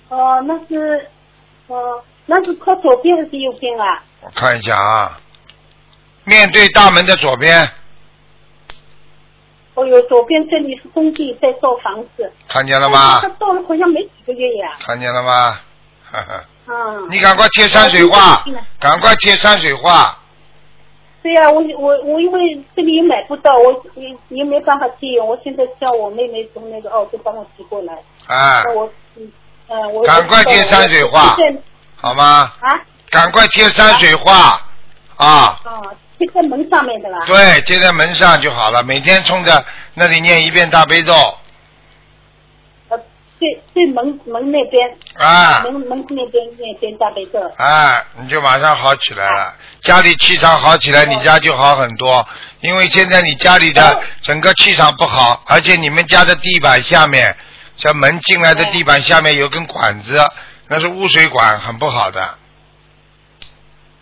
[0.10, 1.10] 哦，那是，
[1.68, 4.02] 哦，那是靠左边还是右边啊？
[4.22, 5.20] 我看一下啊，
[6.24, 7.70] 面对大门的左边，
[9.74, 12.32] 哦哟，左边这里是工地在造房子。
[12.48, 13.28] 看见了吗他？
[13.40, 14.78] 造了好像没几个月呀。
[14.80, 15.60] 看见了吗？
[16.10, 17.10] 哈哈，嗯。
[17.12, 18.44] 你赶快贴山水画，
[18.80, 20.18] 赶快贴山水画。
[21.26, 22.40] 对呀、我我我因为
[22.76, 27.94] 这里也买不到，我也也没办法寄，我现在叫我妹妹从那个澳洲帮我寄过来。
[28.28, 29.32] 啊，那我嗯
[29.68, 31.36] 呃我赶快贴山水画
[31.96, 32.54] 好吗？
[32.62, 34.62] 啊赶快贴山水画
[35.18, 35.58] 啊！
[35.64, 35.82] 啊，
[36.20, 37.24] 贴在门上面的啦。
[37.26, 38.84] 对，贴在门上就好了。
[38.84, 41.34] 每天冲着那里念一遍大悲咒呃，
[43.40, 44.98] 对对门门那边。
[45.16, 47.40] 啊门门那边那边大悲咒。
[47.58, 49.54] 啊，你就马上好起来了。
[49.82, 52.28] 家里气场好起来，你家就好很多。
[52.62, 57.36] 因为现在你家里的整个气场不好，而且你们家的地板下面，
[57.78, 60.20] 像门进来的地板下面有根管子，
[60.68, 62.38] 那是污水管，很不好的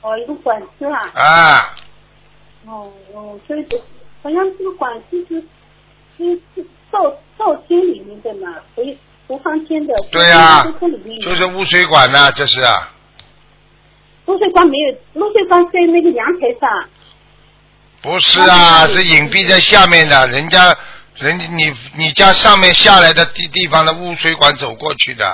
[0.02, 1.12] 哦，一个管子啊。
[1.14, 1.76] 啊。
[2.66, 3.78] 哦哦，所以这
[4.24, 5.44] 好像这个管子是
[6.18, 8.98] 是是灶灶间里面的嘛，回
[9.34, 9.94] 厨房间的。
[11.22, 12.92] 就是污水管呐、这是啊。
[14.26, 16.70] 漏水管没有，污水管在那个阳台上。
[18.02, 20.78] 不是啊，是隐蔽在下面的，人家，
[21.18, 25.26] 人家你你家上面下来的地地方的污水管走过去的，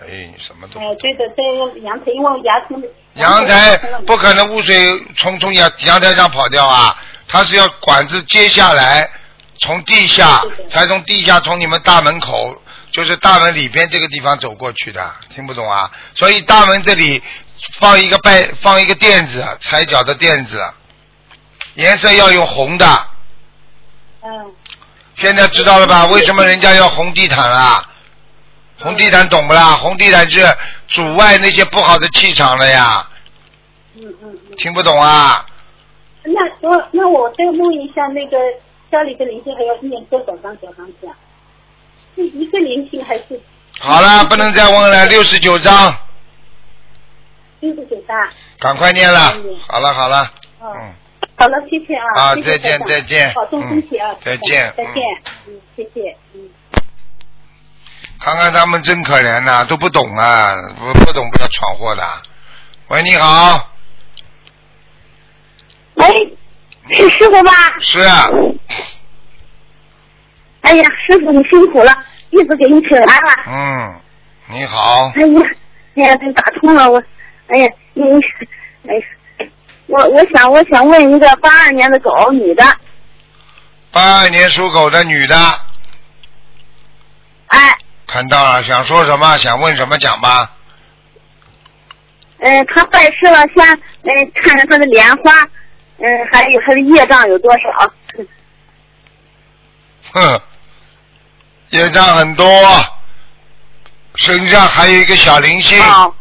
[0.00, 1.42] 哎，你什么都哎，对的，在
[1.82, 2.82] 阳台，因为牙从
[3.14, 3.76] 阳台
[4.06, 4.76] 不可能污水
[5.16, 9.08] 从从阳阳台上跑掉啊，它是要管子接下来，
[9.58, 12.56] 从地下才从地下从你们大门口，
[12.90, 15.90] 就是大门里边这个地方走过去的，听不懂啊？
[16.14, 17.22] 所以大门这里
[17.78, 20.60] 放一个拜放一个垫子，踩脚的垫子，
[21.74, 22.86] 颜色要用红的。
[24.22, 24.52] 嗯，
[25.16, 26.06] 现在知道了吧？
[26.06, 27.82] 为什么人家要红地毯啊？
[28.78, 29.76] 红地毯懂不啦？
[29.76, 30.40] 红地毯是
[30.88, 33.08] 阻碍那些不好的气场了呀，
[33.94, 34.56] 嗯嗯嗯。
[34.56, 35.46] 听不懂啊？
[36.22, 38.36] 那我那我再问一下，那个
[38.90, 41.14] 家里的邻居还要念多少张小房子啊？
[42.20, 43.40] 是一个灵性还是
[43.78, 45.96] 好了，不能再问了，六十九章，
[47.60, 48.16] 六十九张？
[48.58, 49.56] 赶快念了嗯。
[49.66, 50.22] 好了好了，
[50.58, 50.92] 哦嗯，
[51.36, 52.04] 好了，谢谢啊。
[52.20, 54.18] 啊谢谢再见再见保重身体啊嗯。
[54.22, 55.02] 再见再见。
[55.46, 56.16] 嗯，谢谢。
[56.34, 56.50] 嗯。
[58.20, 62.04] 看看他们真可怜呐、都不懂啊，不不懂不要闯祸的。
[62.88, 63.70] 喂，你好，
[65.94, 66.36] 喂，
[66.92, 67.52] 是师傅吧？
[67.80, 68.28] 是啊，
[70.70, 71.92] 哎呀，师傅你辛苦了，
[72.30, 73.30] 弟子给你请来了。
[73.48, 74.00] 嗯，
[74.52, 75.50] 你好，哎呀，
[75.96, 77.02] 哎呀，真打通了我，
[77.48, 78.04] 哎呀，你，
[78.86, 79.48] 哎，
[79.86, 82.64] 我我想我想问一个八二年的狗女的，
[83.90, 85.36] 八二年属狗的女的，
[87.48, 89.36] 哎，看到了，想说什么？
[89.38, 90.52] 想问什么讲吧？
[92.38, 93.66] 嗯、他拜师了，先
[94.02, 95.32] 嗯、看看他的莲花，
[95.98, 97.92] 嗯、还有他的业障有多少？
[100.12, 100.40] 哼，
[101.70, 102.46] 业障很多，
[104.16, 106.14] 身上还有一个小灵性，哦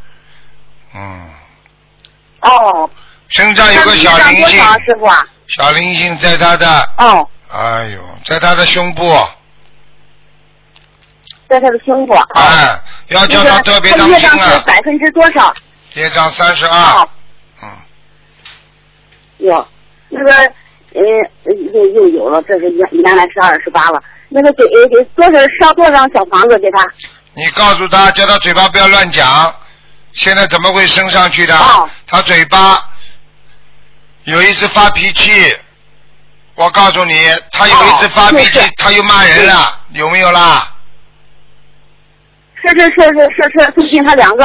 [0.94, 1.30] 嗯，
[2.42, 2.90] 哦，
[3.30, 5.26] 身上有个小灵性师傅啊？
[5.48, 9.12] 小灵性在他的哦哎呦，在他的胸部，
[11.50, 12.14] 在他的胸部。
[12.36, 14.64] 哎，要叫他特别当心啊业障是啊！
[14.68, 15.52] 百分之多少？
[15.96, 17.10] 业障三十二哦，，
[17.64, 17.70] 嗯，
[19.40, 19.68] 有
[20.10, 20.32] 那个
[20.94, 21.02] 呃
[21.74, 24.04] 又又有了，这是原原来是二十八了。
[24.30, 26.86] 那个给给多少烧多少小房子给他？
[27.34, 29.54] 你告诉他，叫他嘴巴不要乱讲。
[30.14, 31.56] 现在怎么会升上去的？
[31.56, 32.84] 哦他嘴巴
[34.24, 35.56] 有一次发脾气，
[36.56, 40.74] 我告诉你，他有一次发脾气，哦他又骂人了，有没有啦？
[42.62, 44.44] 是是是是是是，最近他两个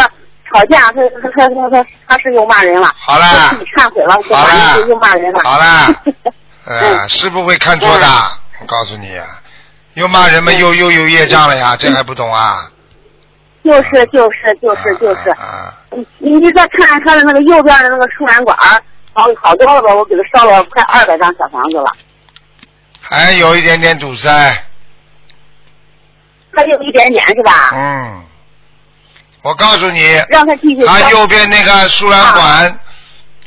[0.53, 0.93] 吵架，他
[1.23, 2.95] 他他他他他是又骂人了。
[2.99, 5.41] 好了他自己忏悔了，又骂人了。
[5.43, 5.93] 好了
[6.67, 8.07] 嗯呃，师傅会看错的，
[8.61, 9.19] 我告诉你，
[9.95, 12.71] 又骂人嘛，嗯又又有业障了呀，这还不懂啊？
[13.65, 15.35] 就是就是就是就是，
[16.19, 18.83] 你你再看看他的那个右边的那个输卵管儿，
[19.15, 19.95] 好好多了吧？
[19.95, 21.91] 我给他烧了快二百张小房子了，
[23.01, 24.29] 还有一点点堵塞，
[26.53, 27.71] 还有一点点是吧？
[27.73, 28.23] 嗯，
[29.43, 30.93] 我告诉你，让他继续烧。
[30.93, 32.81] 他右边那个输卵管，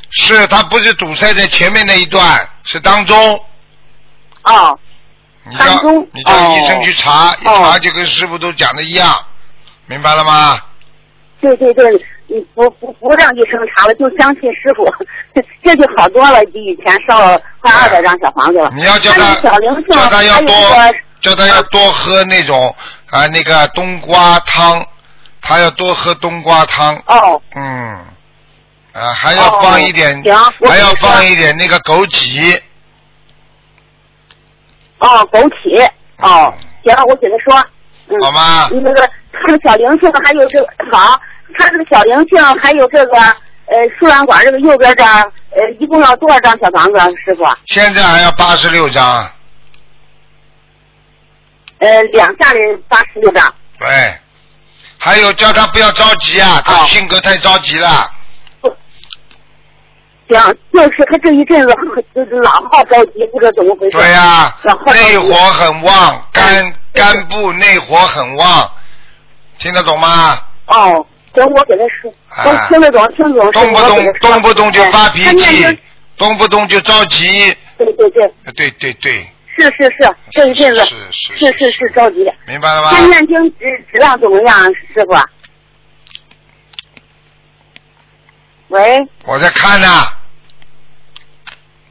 [0.10, 3.40] 是它不是堵塞在前面那一段，是当中。
[4.44, 4.80] 哦，
[5.50, 9.14] 你叫当中你叫哦医生去查，一查就跟师傅都讲的一样，
[9.86, 10.60] 明白了吗？
[11.40, 11.86] 对对对，
[12.28, 14.84] 你不不不让医生查了，就相信师傅，
[15.64, 18.70] 这就好多了，比以前烧了快二百张小房子了。
[18.74, 20.56] 你要叫他小灵性，叫他要多
[21.20, 22.76] 叫他要多喝那种
[23.12, 24.84] 啊那个冬瓜汤，
[25.42, 28.00] 他要多喝冬瓜汤，哦嗯，
[28.94, 30.24] 啊还要放一点，
[30.66, 32.60] 还要放一点那个枸杞，
[35.00, 35.86] 哦枸杞
[36.18, 37.66] 哦，行，我给他说，
[38.10, 38.70] 嗯，好吗？
[38.72, 41.20] 那个他的小灵性还有这个好，
[41.58, 47.46] 他这个小灵性还有这个呃输卵管这个右边的呃一共要多少张小房子啊，师傅？
[47.66, 49.30] 现在还要八十六张，
[51.80, 53.54] 呃，两下的八十六张。
[53.78, 54.18] 对，
[54.98, 58.10] 还有叫他不要着急啊，他哦性格太着急了，
[60.30, 61.76] 行，就是他这一阵子
[62.13, 63.98] 就是老好着急，不知道怎么回事。
[63.98, 64.54] 对呀、
[64.88, 68.72] 内火很旺，肝肝部内火很旺，
[69.58, 70.40] 听得懂吗？
[70.68, 73.52] 哦，行，我给他说，啊我听得懂，听得懂。
[73.54, 75.80] 动不动动不动就发脾气，
[76.18, 82.30] 动不动就着急，对对对，对对对，是是是，这一阵子是是是是是着急。
[82.46, 82.90] 明白了吗？
[82.92, 85.16] 他念经质质量怎么样，师傅？
[88.70, 90.16] 喂，我在看呢、哦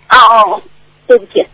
[0.09, 0.63] 哦哦，
[1.07, 1.47] 对不起，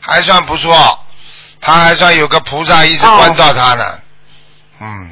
[0.00, 0.98] 还算不错，
[1.60, 3.16] 他还算有个菩萨一直哦。
[3.18, 4.00] 关照他呢，
[4.80, 5.10] 嗯，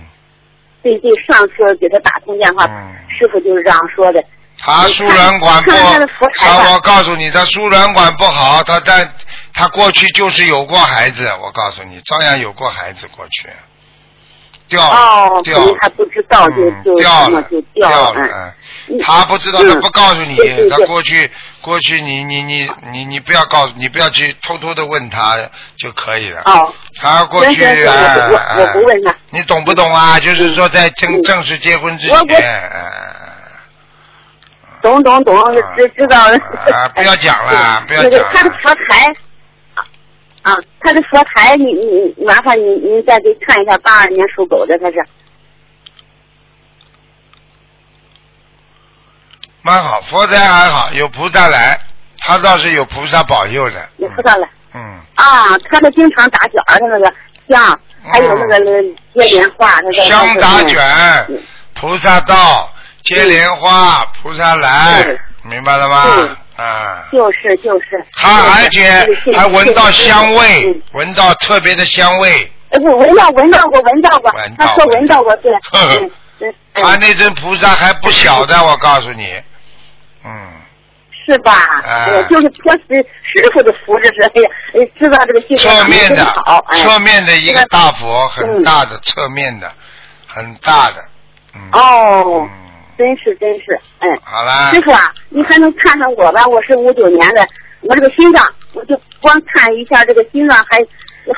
[0.83, 2.97] 对对，上次给他打通电话，嗯。
[3.19, 4.25] 师傅就是这样说的。
[4.57, 9.11] 他输卵管不，看看他我告诉你，他输卵管不好，他在
[9.53, 13.49] 他过去就是有过孩子，我告诉你，照样有过孩子过去，
[14.71, 18.53] 掉了，哦，掉了，能还不知道，就嗯就掉了什么就掉掉了，嗯。
[18.89, 19.69] 嗯，他不知道，嗯。
[19.69, 20.37] 他不告诉你
[20.71, 21.31] 他过去
[21.61, 25.37] 过去你你你你你不要告诉你不要去偷偷的问他
[25.77, 26.41] 就可以了。
[26.47, 30.19] 哦，他过去行行行哎我不问他你懂不懂啊？
[30.21, 31.23] 就是说在正嗯。
[31.23, 32.93] 正式结婚之前，哎
[34.83, 35.37] 懂懂懂，
[35.77, 36.37] 知知道了。
[36.73, 38.17] 啊不要讲了 不要讲了。
[38.17, 39.13] 那个他的佛台，
[40.43, 45.05] 啊，他的佛台，你你麻烦你您再给看一下，八二年属狗的他是。
[49.63, 51.79] 蛮好，佛台还好，有菩萨来，
[52.21, 53.89] 他倒是有菩萨保佑的。
[53.99, 57.15] 有菩萨来嗯，啊，他的经常打卷儿，的那个
[57.49, 60.81] 香，还有那个那接莲花，他的嗯香打卷
[61.29, 61.43] 嗯，
[61.75, 62.73] 菩萨到，
[63.03, 65.05] 接莲花，菩萨来，
[65.43, 66.37] 明白了吗是？
[66.61, 68.05] 啊，就是就是。
[68.13, 72.53] 他而且还闻到香味嗯，闻到特别的香味。
[72.71, 75.51] 呃不，闻到闻到过，闻到过他说闻到过，对，
[76.75, 79.27] 他嗯，那尊菩萨还不小的，我告诉你，
[80.25, 80.31] 嗯，
[81.27, 81.53] 是吧？
[81.83, 82.83] 哎呃就是托师
[83.23, 86.25] 师傅的福，这是哎呀，呃知道这个信息侧面的
[86.75, 88.47] 侧面的一个大佛，嗯。
[88.47, 89.69] 很大的，侧面的，
[90.27, 90.97] 很大的，
[91.55, 91.61] 嗯。
[91.73, 92.51] 哦，嗯，
[93.01, 94.21] 真是真是，嗯。
[94.23, 96.45] 好啦师，傅啊，你还能看看我吧？
[96.47, 97.47] 我是五九年的，
[97.81, 100.79] 我这个心脏，我就光看一下这个心脏还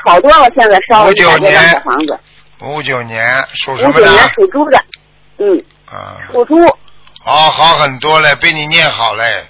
[0.05, 2.19] 好多了，现在烧了一59百多张年小房子。
[2.59, 4.29] 五九年属什么五九年？
[4.35, 4.83] 属猪的，
[5.37, 9.45] 嗯，啊，属猪，哦，好很多嘞，被你念好嘞，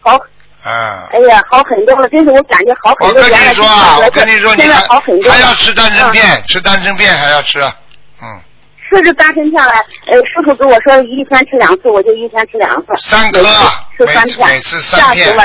[0.00, 0.16] 好，
[0.64, 1.08] 啊。
[1.12, 3.22] 哎呀，好很多了，真是我感觉好很多。
[3.22, 5.34] 我跟你说啊，我跟你说，你还好很多了。
[5.34, 7.60] 还要吃丹参嗯片，吃丹参片还要吃，
[8.22, 8.40] 嗯，
[8.88, 12.86] 吃这丹参片来，呃，师傅跟我说一天吃两次，我就一天吃两次。
[12.98, 15.36] 三颗，每吃三片，次每次三片？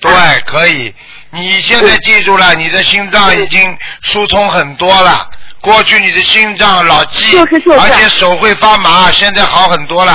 [0.00, 0.92] 对啊，可以。
[1.30, 5.28] 你现在记住了，你的心脏已经疏通很多了。
[5.60, 10.12] 过去你的心脏老记，就是就是而且手会发麻，现在好很多了。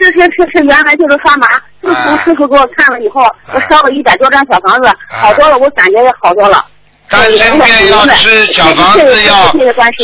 [0.00, 1.46] 是是是是，原来就是发麻。
[1.80, 3.20] 自啊从师傅给我看了以后，
[3.52, 6.64] 我烧了一百多张小房子，好多了，我感觉也好多了。
[7.08, 9.52] 丹参片要吃，小房子要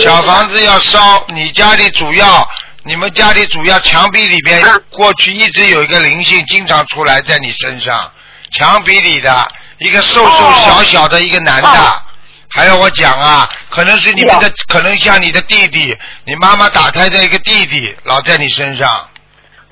[0.02, 0.62] 小房子。
[0.64, 1.24] 要烧。
[1.28, 2.48] 你家里主要，
[2.82, 8.10] 你们家里主要墙壁里边啊过去一直有一个灵性，经常出来在你身上，
[8.52, 11.68] 墙壁里的一个瘦瘦哦小小的一个男的。
[11.68, 12.00] 哦
[12.56, 15.92] 还要我讲啊，可能是你们的，可能像你的弟弟，
[16.24, 19.08] 你妈妈打胎的一个弟弟，老在你身上。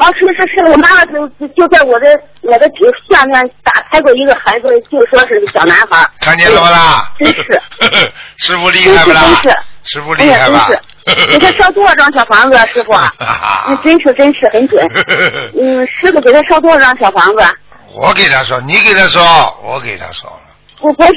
[0.03, 6.05] 啊，是是是，我妈妈就就在我的我的指下面打开过一个孩子，就说是个小男孩。
[6.20, 7.12] 看见了不啦？
[7.18, 7.62] 真是，
[8.38, 9.59] 师傅厉害不啦真是？
[9.84, 10.68] 师傅厉害吧？
[11.07, 12.92] 真是，给他烧多少张小房子啊，师傅？
[13.68, 14.82] 那真是真是很准。
[15.61, 17.44] 嗯，师傅给他烧多少张小房子？
[17.94, 19.22] 我给他说，你给他说，
[19.62, 20.40] 我给他说了，
[20.80, 21.11] 我不是，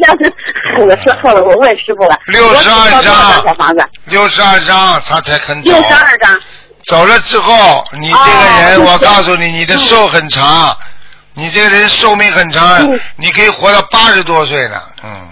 [0.77, 2.19] 我说错了，我问师傅了。
[2.27, 3.83] 62我烧多少张张小房子？
[4.05, 5.81] 六十二张他才肯走六。
[5.83, 6.39] 十二张。
[6.87, 10.75] 走了之后，你这个人，哦我告诉你，你的寿很长，
[11.33, 14.81] 你这个人寿命很长嗯，你可以活到八十多岁呢。
[15.03, 15.29] 嗯，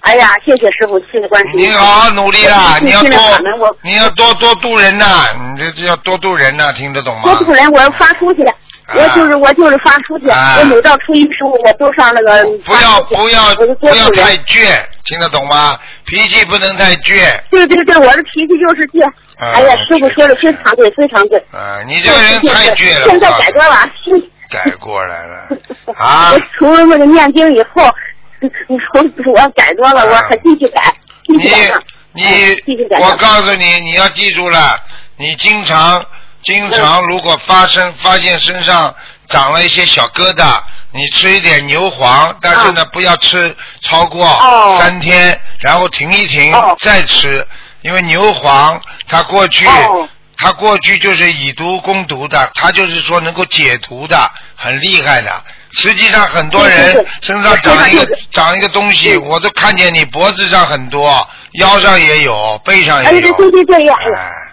[0.00, 1.56] 哎呀，谢谢师傅，谢谢关心。
[1.56, 7.34] 你好好努力啦，你要多，你要多多度人呐，你这这要多度人呐，听得懂吗多？
[7.44, 8.42] 度人我要发出去，
[8.94, 15.78] 我就是我就是发出去，啊我每到初一十五我都上那个不要不要不要太倔，听得懂吗？
[16.04, 17.40] 脾气不能太倔。
[17.50, 19.08] 对对对，我的脾气就是倔。
[19.38, 21.38] 啊哎呀，师傅说的非常对，非常对。
[21.52, 23.06] 啊，你这个人太倔了。
[23.10, 25.36] 现在改过了， 是改过来了
[25.96, 26.40] 啊我！
[26.58, 27.82] 除了那个念经以后，
[28.40, 30.92] 你说我改多了，啊我还继续改，
[31.26, 31.82] 继你续改上。
[32.12, 32.56] 你
[32.98, 33.16] 我。
[33.16, 34.78] 告诉你，你要记住了，
[35.16, 36.04] 你经常
[36.42, 38.94] 经常如果发生发现身上
[39.28, 40.60] 长了一些小疙瘩，
[40.92, 47.46] 你吃一点牛黄，但是呢、不要吃超过哦三天，然后停一停、哦再吃，
[47.86, 49.64] 因为牛黄它过去。
[49.66, 50.08] 哦
[50.38, 54.18] 它过去就是以毒攻毒的，它就是说能够解毒的，
[54.54, 55.30] 很厉害的。
[55.72, 63.32] 实际上很多人身上长一个长一个东西，嗯我都看见你脖子上很多，腰上也有，背上哎，也有。
[63.38, 63.96] 对对对对呀！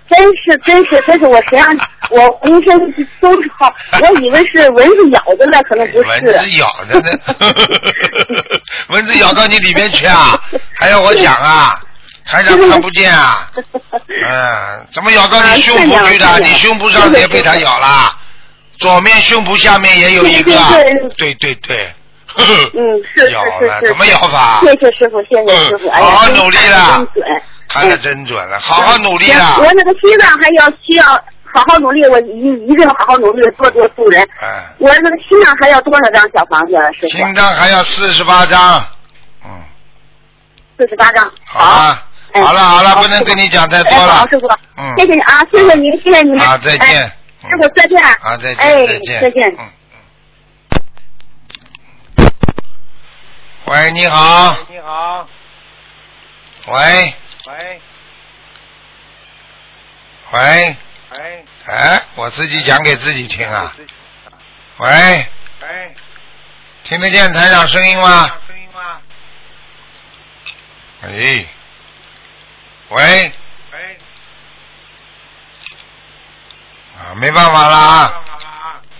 [0.09, 1.77] 真是真是真是，我身上
[2.11, 2.79] 我浑身
[3.19, 3.69] 都是好，
[3.99, 6.07] 我以为是蚊子咬的呢，可能不是。
[6.07, 7.09] 蚊子咬的呢，
[8.87, 10.41] 蚊子咬到你里面去啊？
[10.79, 11.77] 还要我讲啊？
[12.25, 13.49] 台长看不见啊？
[14.07, 16.25] 嗯，怎么咬到你胸脯去的？
[16.27, 18.15] 啊你胸脯上也被它咬了，
[18.79, 20.51] 左面胸脯下面也有一个。
[21.17, 21.93] 对对对。
[22.35, 23.87] 嗯， 是是咬了，是是。
[23.87, 24.59] 怎么咬法？
[24.61, 27.25] 谢谢师傅，谢谢师傅，好好真努力啦真准。
[27.67, 29.55] 看得真准了，好好努力行啦！
[29.59, 34.21] 我那个心脏还要需要好好努力，我一一定好好努力，多多助人。
[34.39, 37.07] 哎，我那个心脏还要多少张小房子啊，师傅？
[37.09, 38.83] 心脏还要四十八张，
[39.45, 39.49] 嗯，
[40.77, 41.31] 四十八张。
[41.45, 41.97] 好吧，哎
[42.41, 46.39] 好了好了，不能跟你讲太哎，多了好，师傅，嗯谢谢你啊，谢谢您，谢谢您。
[46.39, 47.99] 啊再见哎师傅再见。
[48.01, 49.55] 啊，再见哎，再见，再见。
[49.59, 49.71] 嗯。
[53.65, 54.55] 喂，你好。
[54.69, 55.27] 你好，
[56.67, 57.13] 喂
[57.47, 57.81] 喂
[60.31, 60.75] 喂，
[61.11, 63.75] 喂哎，我自己讲给自己听啊。
[64.77, 64.89] 喂，
[65.61, 65.95] 喂，
[66.83, 68.27] 听得见台长声音吗？
[68.47, 68.97] 声音吗？
[71.03, 71.45] 哎，
[72.93, 73.01] 喂，
[73.71, 73.97] 喂，
[76.95, 78.13] 啊，没办法了啊？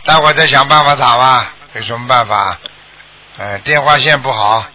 [0.04, 2.58] 待会儿再想办法打吧，有什么办法？
[3.38, 4.66] 哎，电话线不好，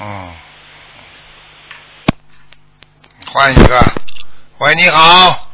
[0.00, 0.34] 嗯，
[3.26, 3.78] 换一个。
[4.58, 5.50] 喂，你好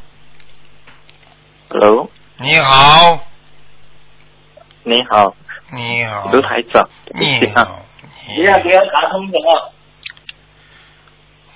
[1.70, 3.18] ，Hello，你好，
[4.84, 5.34] 你好，
[5.72, 7.80] 你好，卢台长，你好，
[8.28, 9.72] 你你好，给我打通什么？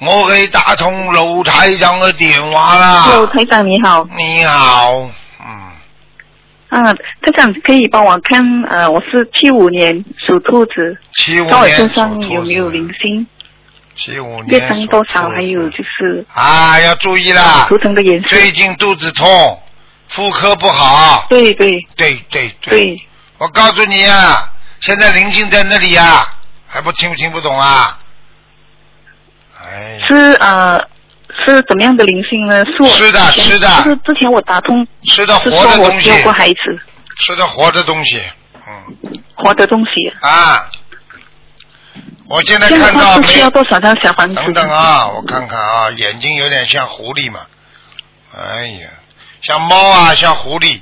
[0.01, 3.31] 我给打通卢台长的电话喽，啦。
[3.35, 5.71] 台长你好，你好，嗯，
[6.71, 13.27] 啊，台长可以帮我看，呃，我是七五年属兔子，七五看我年属身上有没有子灵性，
[13.95, 19.63] 七五年属障多少，兔还有就是啊，要注意啦，图腾的颜色，最近肚子痛，
[20.09, 21.27] 妇科不好。
[21.29, 21.73] 对对。
[21.95, 23.03] 对对对，对，
[23.37, 26.27] 我告诉你啊，现在灵性在那里呀、
[26.67, 27.99] 还不听不听不懂啊？
[29.71, 29.99] 哎。
[29.99, 30.81] 呀，是呃
[31.47, 32.65] 是怎么样的灵性呢？
[32.67, 33.69] 是我是的之前是的。
[33.85, 36.09] 就是之前我打通吃的活的东西。
[36.09, 36.57] 说我教，过孩子。
[37.19, 38.21] 吃的活的东西，
[38.67, 39.13] 嗯。
[39.35, 39.91] 活的东西，
[40.21, 40.69] 啊，
[42.29, 43.29] 我现在看到没？
[43.29, 44.35] 需要多少张小房子？
[44.35, 47.41] 等等啊，我看看啊，眼睛有点像狐狸嘛，
[48.35, 48.89] 哎呀，
[49.43, 50.81] 像猫啊，像狐狸，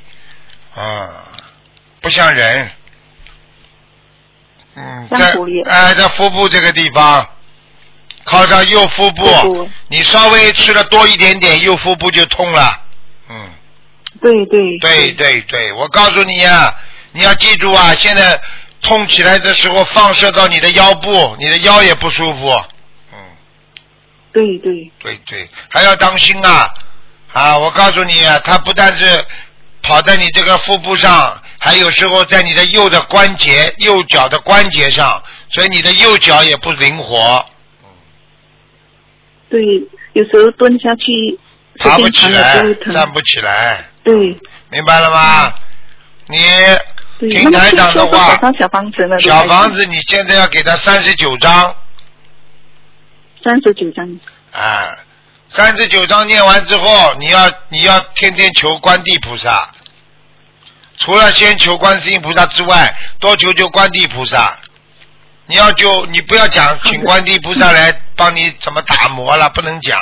[0.75, 1.09] 啊，
[2.01, 2.71] 不像人。
[4.75, 5.69] 嗯，在像狐狸。
[5.69, 7.27] 哎，在腹部这个地方，
[8.29, 12.79] 靠上右腹部，你稍微吃的多一点点，右腹部就痛了。
[13.31, 13.51] 嗯，
[14.21, 16.75] 对对对对对，我告诉你呀、
[17.13, 18.39] 你要记住啊，现在
[18.83, 22.51] 痛起来的时候放射到你的腰部，你的腰也不舒服。
[23.13, 23.19] 嗯。
[24.31, 26.69] 对对对对，还要当心啊！
[27.33, 29.25] 啊，我告诉你啊，它不但是
[29.81, 37.47] 跑在你这个腹部上，还有时候在你的右的关节、右脚的关节上，所以你的右脚也不灵活，
[39.51, 39.61] 对，
[40.13, 41.39] 有时候蹲下去
[41.79, 42.75] 爬不起来。
[42.93, 44.37] 站不起来，对
[44.71, 45.53] 明白了吗？
[46.27, 46.39] 你
[47.19, 49.19] 对，听台长的话，小房子呢？
[49.21, 51.75] 小房子你现在要给他三十九张
[53.43, 54.07] 三十九张。
[54.53, 54.97] 啊，
[55.51, 59.71] 三十九张念完之后，你要你要天天求观地菩萨，
[60.99, 64.59] 除了先求观世音菩萨之外，多求求观地菩萨。
[65.49, 69.99] 你要就你不要讲请观音菩萨来帮你怎么打磨了，不能讲，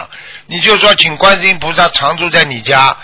[0.46, 2.96] 你就说请观世音菩萨常住在你家。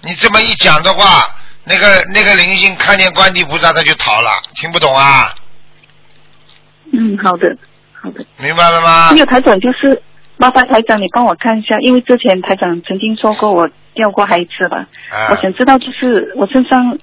[0.00, 1.28] 你这么一讲的话，
[1.64, 5.34] 那个那个灵性看见观地菩萨他就逃了，听不懂啊？
[6.92, 7.54] 嗯，好的，
[8.00, 8.24] 好的。
[8.38, 9.16] 明白了吗还？
[9.16, 10.02] 有台长，就是
[10.38, 16.96] 麻烦台长你帮我看一下，因为之前台长曾经说过我掉过孩子了，啊我，想知道就是我身上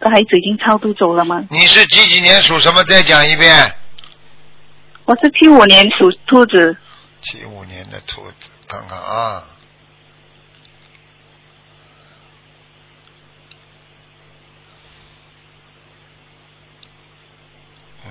[0.00, 1.44] 的孩子已经超度走了吗？
[1.50, 2.82] 你是几几年属什么？
[2.82, 3.72] 再讲一遍。
[5.06, 6.74] 我是七五年属兔子，
[7.20, 9.44] 七五年的兔子，看看啊。
[18.06, 18.10] 嗯，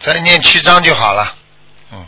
[0.00, 1.32] 再念七章就好了。
[1.92, 2.04] 嗯，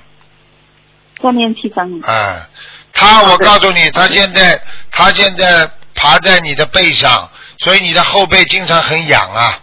[1.23, 1.89] 再念七张。
[2.01, 2.49] 啊，
[2.93, 4.61] 他，我告诉你，他现在
[4.91, 9.61] 他现在爬在你的背上，所以你的后背经常很痒啊。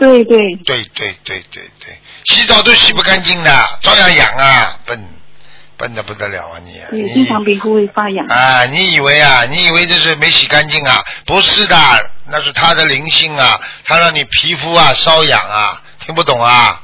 [0.00, 0.24] 嗯。
[0.24, 3.50] 对对，对对对对对，洗澡都洗不干净的，
[3.82, 5.04] 照样痒啊，笨，
[5.76, 6.88] 笨的不得了啊你啊！
[6.90, 8.26] 对，你经常皮肤会发痒。
[8.26, 9.44] 啊，你以为啊？
[9.44, 10.98] 你以为这是没洗干净啊？
[11.26, 11.76] 不是的，
[12.30, 16.80] 那是他的灵性啊，他让你皮肤啊瘙痒啊，听不懂啊？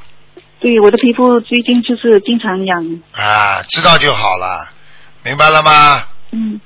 [0.60, 3.00] 对，我的皮肤最近就是经常痒。
[3.12, 4.68] 啊，知道就好了，
[5.22, 6.04] 明白了吗？
[6.32, 6.60] 嗯，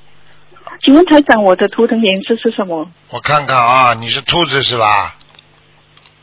[0.82, 2.90] 请问台长，我的图腾颜色是什么？
[3.10, 5.16] 我看看啊，你是兔子是吧？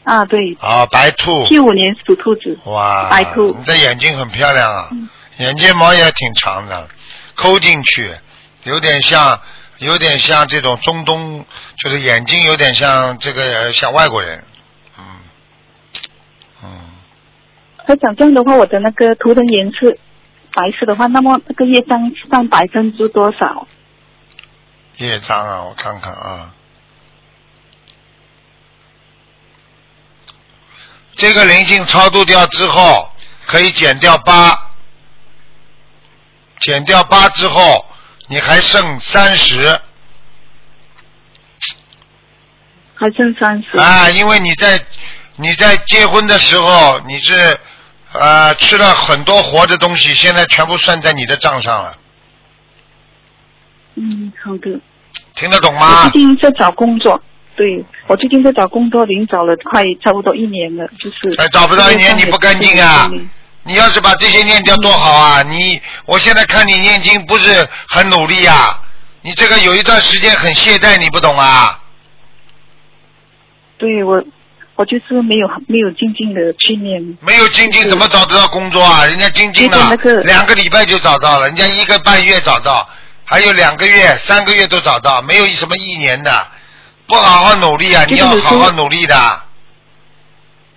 [0.08, 1.46] 啊，对，啊，白兔。
[1.48, 2.58] 七五年属兔子。
[2.66, 3.54] 哇，白兔。
[3.58, 5.10] 你的眼睛很漂亮啊，嗯。
[5.38, 6.88] 眼睫毛也挺长的，
[7.36, 8.16] 抠进去，
[8.64, 9.40] 有点像，
[9.80, 11.46] 有点像这种中东，
[11.78, 14.44] 就是眼睛有点像这个呃像外国人，
[14.98, 15.04] 嗯，
[16.64, 16.70] 嗯，
[17.86, 19.96] 台长，这样的话，我的那个图腾颜色
[20.54, 22.00] 白色的话，那么那个业障
[22.32, 23.68] 占百分之多少？
[24.96, 26.56] 业障啊，我看看啊，
[31.18, 33.12] 这个灵性超度掉之后，
[33.48, 34.72] 可以减掉八，
[36.60, 37.86] 减掉八之后，
[38.28, 39.80] 你还剩三十。
[42.94, 43.78] 还剩三十。
[43.78, 44.80] 啊，因为你在
[45.36, 47.60] 你在结婚的时候，你是
[48.12, 51.98] 呃吃了很多活的东西，现在全部算在你的账上了，
[53.96, 54.80] 嗯，好的。
[55.34, 56.22] 听得懂吗最？
[56.22, 57.22] 近在找工作，
[57.58, 61.42] 对我最近在找工作，已经找了快差不多一年了，就是。
[61.42, 63.12] 哎，找不到一年你不干净啊！
[63.64, 65.42] 你要是把这些念掉多好啊！
[65.42, 68.80] 你我现在看你念经不是很努力啊，
[69.24, 71.80] 你这个有一段时间很懈怠，你不懂啊？
[73.80, 74.24] 对我，
[74.76, 77.18] 我就是没有没有静静的去念。
[77.22, 79.04] 没有静静怎么找得到工作啊？
[79.06, 82.88] 人家精进了结果那个两个礼拜就找到了，人家一个半月找到，
[83.26, 86.48] 还有两个月、三个月都找到，没有什么一年的。
[87.08, 88.06] 不好好努力啊！
[88.08, 89.16] 你要好好努力的。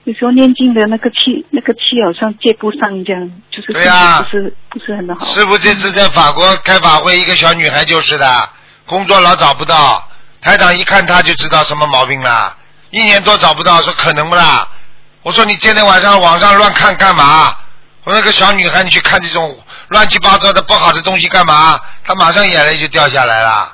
[0.05, 5.25] 有时候念经的那个气，那个气好像接不上，这样就是对呀不是不是很好。
[5.27, 8.49] 师傅这次在法国开法会，一个小女孩就是的，
[8.87, 10.09] 工作老找不到，
[10.41, 12.57] 台长一看她就知道什么毛病了，
[12.91, 14.67] 一年多找不到，说可能不啦？
[15.23, 17.55] 我说你今天晚上网上乱看干嘛？
[18.05, 19.57] 我说那个小女孩，你去看这种
[19.89, 21.79] 乱七八糟的不好的东西干嘛？
[22.03, 23.73] 她马上眼泪就掉下来了，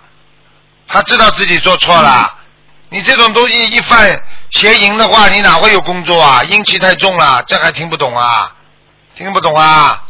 [0.88, 2.32] 她知道自己做错了。
[2.88, 4.20] 你这种东西一犯
[4.50, 6.42] 邪淫的话，你哪会有工作啊？
[6.44, 8.54] 阴气太重了，这还听不懂啊？
[9.16, 10.04] 听不懂啊？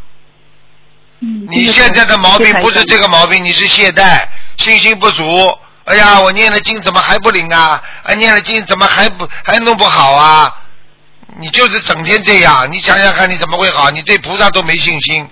[1.20, 4.26] 嗯，你现在的毛病不是这个毛病，你是懈怠、
[4.58, 7.82] 信心不足，哎呀，我念了经怎么还不灵啊？
[8.02, 10.54] 哎，念了经怎么还不还弄不好啊？
[11.38, 13.90] 你就是整天这样，你想想看，你怎么会好？
[13.90, 15.28] 你对菩萨都没信心，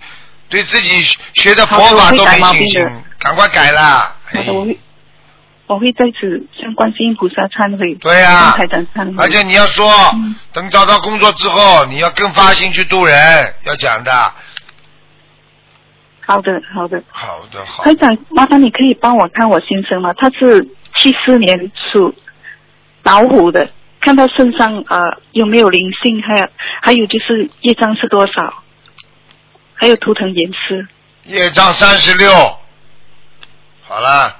[0.49, 1.03] 对自己
[1.35, 4.17] 学的佛法都没信心，赶快改了。
[4.33, 4.79] 好的，我会
[5.67, 9.25] 我会在此向观世音菩萨忏悔，对呀、向台长忏悔。
[9.25, 14.13] 而且你要说，嗯等找到工作之后，你要更发心去度人，要讲的。
[16.27, 17.03] 好的，好的。
[17.11, 17.95] 好的，好的台。
[17.95, 20.13] 长，麻烦你可以帮我看我先生吗？
[20.15, 22.15] 他是七四年属
[23.03, 23.69] 老虎的，
[24.01, 26.49] 看他身上呃有没有灵性，还有
[26.83, 28.63] 还有就是业障是多少，
[29.75, 30.87] 还有图腾颜色，
[31.25, 32.31] 业障三十六，
[33.83, 34.37] 好了，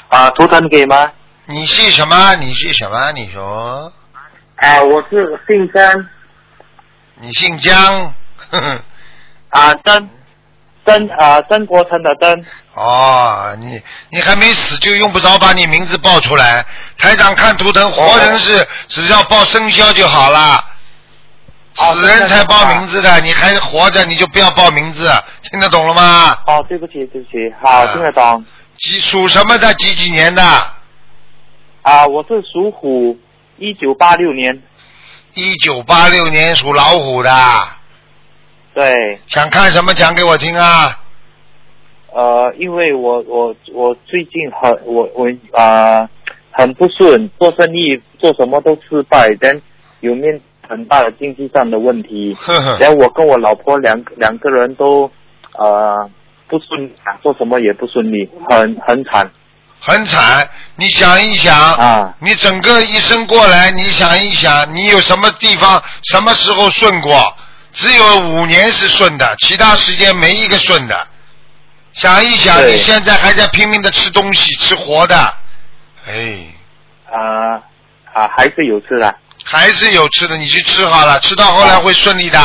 [0.07, 1.11] 啊，图腾给吗？
[1.47, 2.35] 你是什么？
[2.35, 3.11] 你是什么？
[3.11, 3.91] 你说
[4.55, 6.07] 啊，我是姓张，
[7.19, 8.13] 你姓江？
[8.49, 8.81] 呵 呵
[9.49, 10.09] 啊，曾，
[10.85, 12.45] 曾啊，曾国成的曾，
[12.75, 16.65] 哦，你你还没死就用不着把你名字报出来。
[16.97, 20.63] 台长看图腾，活人是只要报生肖就好了，哦
[21.75, 23.19] 死人才报名字的。
[23.21, 25.09] 你还活着你就不要报名字，
[25.49, 26.37] 听得懂了吗？
[26.47, 28.45] 哦，对不起，对不起，好，啊听得懂。
[28.77, 29.73] 几属什么的？
[29.75, 30.41] 几几年的？
[31.81, 33.17] 啊，我是属虎，
[33.57, 34.61] 一九八六年，
[35.33, 37.29] 一九八六年属老虎的。
[38.73, 40.99] 对，想看什么讲给我听啊？
[42.11, 46.07] 呃，因为我我我最近很我我啊、
[46.51, 49.61] 很不顺，做生意做什么都失败，但
[49.99, 55.11] 有面很大的经济上的问题，呵呵，然后我跟我老婆两两个人都
[55.57, 56.09] 呃
[56.47, 59.29] 不顺利，做什么也不顺利，很很惨。
[59.79, 60.47] 很惨。
[60.77, 62.15] 你想一想，啊。
[62.19, 67.35] 你整个一生过来，你想一想，你有什么地方、什么时候顺过？
[67.73, 71.07] 只有五年是顺的，其他时间没一个顺的。
[71.91, 75.15] 想一想，你现在还在拼命的吃东西，吃活的，
[76.07, 76.45] 哎，
[77.11, 77.61] 啊
[78.13, 79.13] 啊还是有吃的
[79.43, 82.39] 还是有吃的，你去吃好了，吃到后来会顺利的。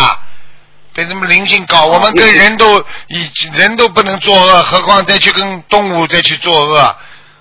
[0.95, 6.97] 被他们灵性搞，我们跟人都以人都不能作恶，何况再去跟动物再去作恶。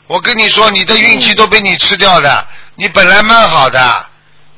[0.06, 4.06] 我跟你说，你的运气都被你吃掉的，你本来蛮好的，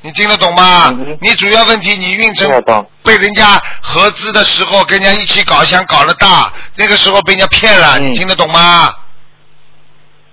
[0.02, 0.94] 你听得懂吗？
[1.22, 2.62] 你主要问题你运程
[3.02, 8.92] 被人家合资的时候跟人家一起搞，想搞了大，那个时候被人家骗了，嗯你听得懂吗？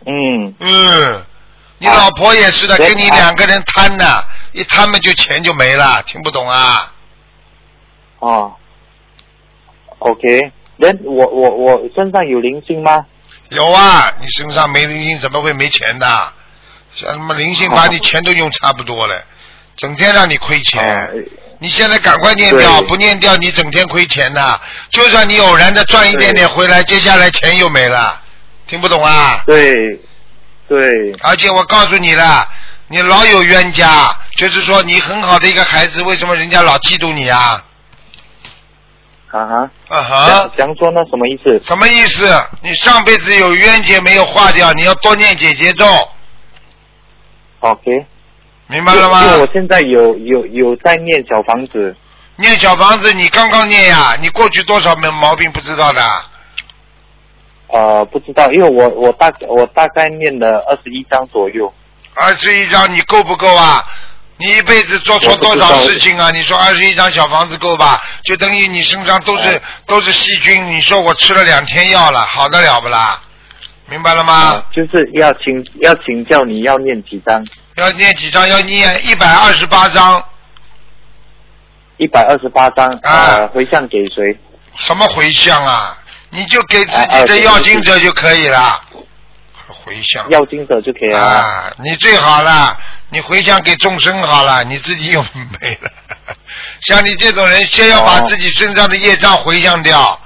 [0.05, 1.25] 嗯嗯，
[1.77, 4.25] 你啊老婆也是的，跟你两个人贪的，
[4.57, 6.91] 一贪嘛就钱就没了，听不懂啊？
[8.19, 8.55] 哦
[9.99, 13.05] ，OK，人我我我身上有灵性吗？
[13.49, 16.33] 有啊，你身上没灵性怎么会没钱的？
[16.93, 19.23] 像什么灵性把你 钱都用差不多了，
[19.75, 21.05] 整天让你亏钱。
[21.05, 21.13] 哦
[21.59, 24.61] 你现在赶快念掉，不念掉你整天亏钱的。
[24.91, 28.21] 就算你偶然的赚一点点回来，接下来钱又没了，
[28.67, 29.41] 听不懂啊？
[29.47, 29.71] 对
[30.67, 32.47] 对而且我告诉你了，
[32.89, 37.63] 你老有冤家，就是说你很好的一个孩子，为什么人家老嫉妒你啊？
[39.29, 41.61] 啊哈，啊哈讲，说那什么意思？
[41.65, 42.25] 什么意思？
[42.61, 45.85] 你上辈子有冤结没有化掉，你要多念姐姐咒
[47.59, 48.05] ，OK，
[48.67, 49.25] 明白了吗？
[49.25, 51.93] 因为我现在有有有在念小房子，
[52.37, 56.01] 念小房子，你刚刚念呀，你过去多少毛毛病不知道的？
[57.67, 61.71] 呃，不知道，因为我我大我大概念了二十一章左右。
[62.19, 63.85] 二十一张你够不够啊？
[64.39, 66.29] 你一辈子做错多少事情啊？
[66.31, 68.03] 你说二十一张小房子够吧？
[68.23, 70.65] 就等于你身上都是、都是细菌。
[70.67, 73.21] 你说我吃了两天药了，好得了不啦？
[73.89, 74.33] 明白了吗？
[74.33, 77.43] 啊，就是要请要请教你要念几张？
[77.75, 78.47] 要念几张？
[78.47, 80.23] 要念一百二十八张。
[81.97, 84.37] 一百二十八张，啊呃，回向给谁？
[84.75, 85.97] 什么回向啊？
[86.29, 88.83] 你就给自己的要经者就可以了。
[89.73, 90.29] 回向。
[90.29, 91.19] 要经者就可以了。
[91.19, 92.77] 啊，你最好了，
[93.09, 95.21] 你回向给众生好了，你自己又
[95.59, 95.91] 没了。
[96.81, 100.19] 像你这种人，先要把哦自己身上的业障回向掉，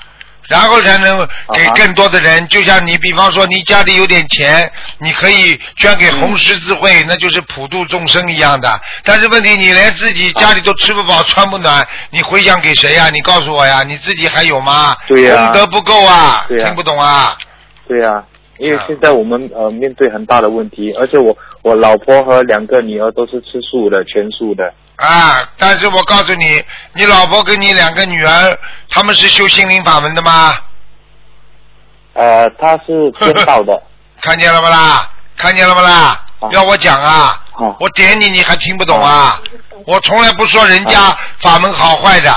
[0.48, 2.48] 然后才能给更多的人。
[2.48, 8.80] 就像你，比方说你家里有点钱，你可以捐给红十字会，那就是普度众生一样的。
[9.04, 14.96] 但是问题，你连自己家里都吃不饱穿不暖，你回向给谁呀、你告诉我呀，你自己还有吗？
[15.08, 17.38] 对呀功德不够啊，听不懂啊？
[17.88, 18.24] 对啊，
[18.62, 24.72] 因为啊现在我们呃面对很大的问题，而且我我老婆和两个女儿都是吃素的，全素的。
[24.98, 25.42] 啊！
[25.58, 30.56] 但是我告诉你，你老婆跟你两个女儿，他们是修心灵法门的吗？
[32.14, 33.82] 呃，她是天道的。
[34.22, 35.10] 看见了不啦？
[35.36, 36.24] 看见了不啦？
[36.40, 37.44] 啊要我讲啊？
[37.80, 39.42] 我点你，你还听不懂啊？
[39.88, 42.32] 我从来不说人家法门好坏的。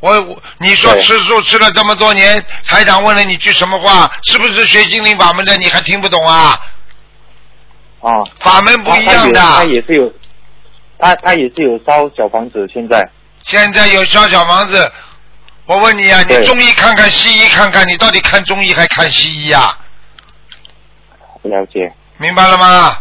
[0.00, 4.10] 我我你说吃素吃了这么多年，台长问了你句什么话？
[4.24, 5.56] 是不是学心灵法门的？
[5.56, 6.60] 你还听不懂啊？
[8.00, 9.40] 啊，法门不一样的。
[9.40, 10.12] 她她也是有，
[10.98, 13.08] 他他也是有烧小房子，现在
[13.44, 14.92] 现在有烧小房子，
[15.66, 19.76] 我问你啊，你中医看看，西医看看，你到底看中医还看西医啊？
[21.42, 21.92] 了解。
[22.18, 22.98] 明白了吗？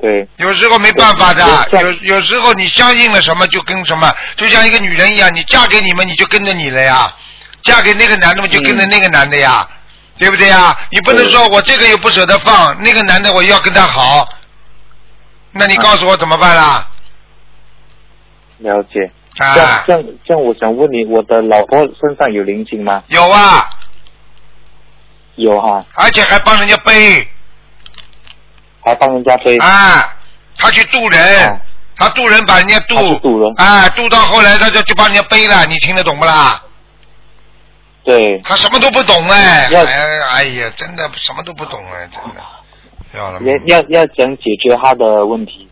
[0.00, 1.42] 对，有时候没办法的，
[1.80, 7.10] 有有时候你相信了什么就跟什么，就像一个女人一样，你嫁给你们你就跟着你了呀，
[7.62, 9.66] 嫁给那个男的嘛就跟着那个男的呀，
[10.18, 10.76] 对不对呀？
[10.90, 14.28] 你不能说我这个又不舍得放，那个男的我要跟他好，
[15.52, 16.86] 那你告诉我怎么办啦？
[18.58, 19.10] 了解。
[19.36, 19.84] 这样啊。
[19.86, 23.02] 这，样这样，我想问你，我的老婆身上有灵性吗？
[23.08, 23.68] 有啊，
[25.36, 27.26] 有哈，而且还帮人家背
[28.84, 29.56] 还帮人家背。
[29.58, 30.16] 啊，
[30.58, 31.60] 他去渡人啊，
[31.96, 36.62] 他渡人把人家渡渡人啊，渡到后来他就就帮人家背了，你听得懂不啦？
[38.04, 42.40] 对，他什么都不懂哎，哎哎呀，真的什么都不懂哎，真的，
[43.14, 43.32] 要
[43.66, 45.68] 要要要怎解决他的问题？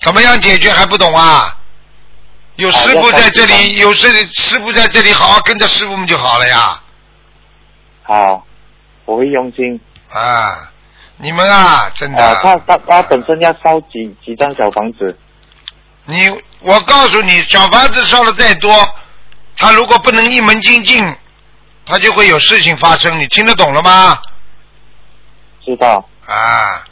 [0.00, 1.58] 怎么样解决还不懂啊？
[2.56, 6.80] 有师傅在这里，有师师傅在这里，好好跟着师傅们就好了呀。
[8.02, 8.46] 好，
[9.04, 9.80] 我会用心。
[10.10, 10.70] 啊，
[11.16, 12.22] 你们啊，真的。
[12.22, 15.16] 啊，他他他本身要烧几几张小房子？
[16.06, 16.28] 你，
[16.60, 18.70] 我告诉你，小房子烧的再多，
[19.56, 21.02] 他如果不能一门精进，
[21.86, 23.18] 他就会有事情发生。
[23.18, 24.18] 你听得懂了吗？
[25.64, 26.06] 知道。
[26.26, 26.82] 啊，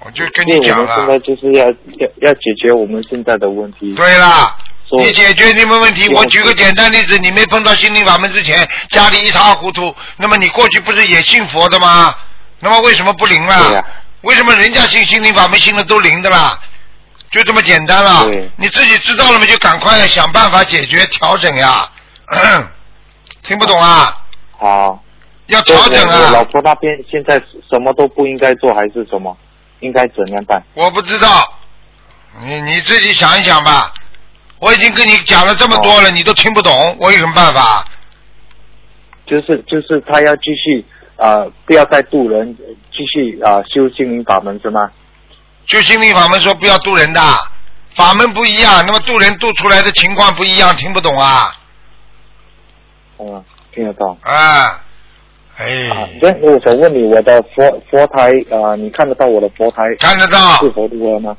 [0.00, 0.86] 我就跟你讲了。
[0.86, 3.94] 们现在就是要要要解决我们现在的问题。
[3.94, 4.56] 对啦，
[4.98, 6.08] 你解决你们问题。
[6.14, 12.14] 我举个简单例子，你没碰到心灵法门之前，家里一塌糊涂，那么你过去不是也信佛的吗？
[12.60, 13.72] 那么为什么不灵对了？
[13.74, 13.84] 呀
[14.22, 16.58] 为什么人家信心灵法门信的都灵的啦？
[17.30, 18.26] 就这么简单了。
[18.56, 21.88] 你自己知道了嘛，就赶快想办法解决调整呀。
[23.42, 24.16] 听不懂啊？
[24.58, 25.02] 好。
[25.46, 26.44] 要调整我我老啊！
[26.44, 27.36] 婆那边现在
[27.68, 29.36] 什么都不应该做，还是什么？
[29.80, 30.62] 应该怎样办？
[30.74, 31.52] 我不知道，
[32.44, 33.92] 你你自己想一想吧。
[34.60, 37.84] 我已经跟你讲了这么多了，你都听不懂，我有什么办法？
[39.26, 42.56] 就是就是他要继续啊、呃不要再渡人，
[42.90, 44.90] 继续啊、修心灵法门是吗？
[45.66, 47.20] 修心灵法门说不要渡人的，
[47.94, 51.54] 法门不一样，那么渡人渡出来的情况不一样，听不懂啊？
[53.18, 54.18] 嗯，听得懂。
[54.22, 54.84] 啊，啊
[55.58, 55.66] 哎，，
[56.22, 61.36] 那我想问你，我的佛佛台啊、呃你看得到我的佛台看得到是，佛度了吗？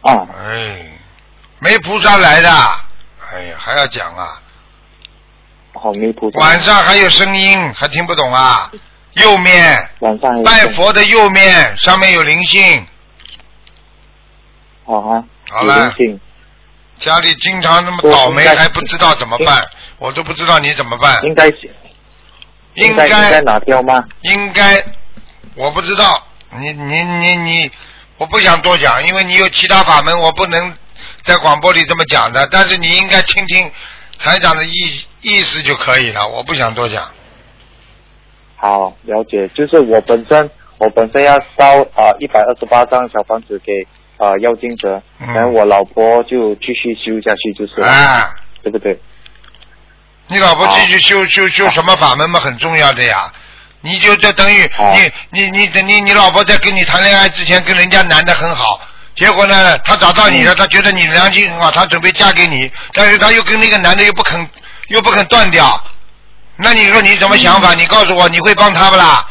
[0.00, 0.90] 啊，哎，
[1.58, 4.40] 没菩萨来的，哎呀，还要讲啊？
[5.74, 6.38] 好，没菩萨。
[6.38, 8.70] 晚上还有声音，还听不懂啊？
[9.14, 12.86] 右面晚上有拜佛的右面上面有灵性，
[14.86, 15.92] 好啊，好了，
[17.00, 19.64] 家里经常那么倒霉，还不知道怎么办，
[19.98, 21.18] 我都不知道你怎么办。
[21.24, 21.74] 应该是
[22.74, 24.04] 应该应该该拿掉吗？
[24.20, 24.80] 应该，
[25.56, 26.24] 我不知道，
[26.60, 27.72] 你你你你，
[28.16, 30.72] 我不想多讲，因为你有其他法门，我不能
[31.22, 32.46] 在广播里这么讲的。
[32.46, 33.68] 但是你应该听听
[34.20, 37.02] 台长的意意思就可以了，我不想多讲。
[38.56, 39.48] 好，了解。
[39.54, 43.72] 就是我本身，我本身要烧啊一百二十八张小房子给
[44.18, 48.30] 啊妖精者，嗯然后我老婆就继续修下去，就是了，啊，
[48.62, 48.98] 对不对？
[50.26, 53.32] 你老婆继续修修修什么法门嘛，很重要的呀。
[53.82, 54.70] 你就这等于
[55.30, 58.78] 你你你等你你老婆在跟你谈恋爱之前跟人家男的很好，
[59.14, 64.46] 结果呢，她找到你了，她觉得你良心很好，她准备嫁给你，但是她又跟那个男的又不肯
[64.90, 65.80] 又不肯断掉，
[66.56, 67.74] 那你说你什么想法？
[67.74, 69.24] 你告诉我，你会帮他不啦？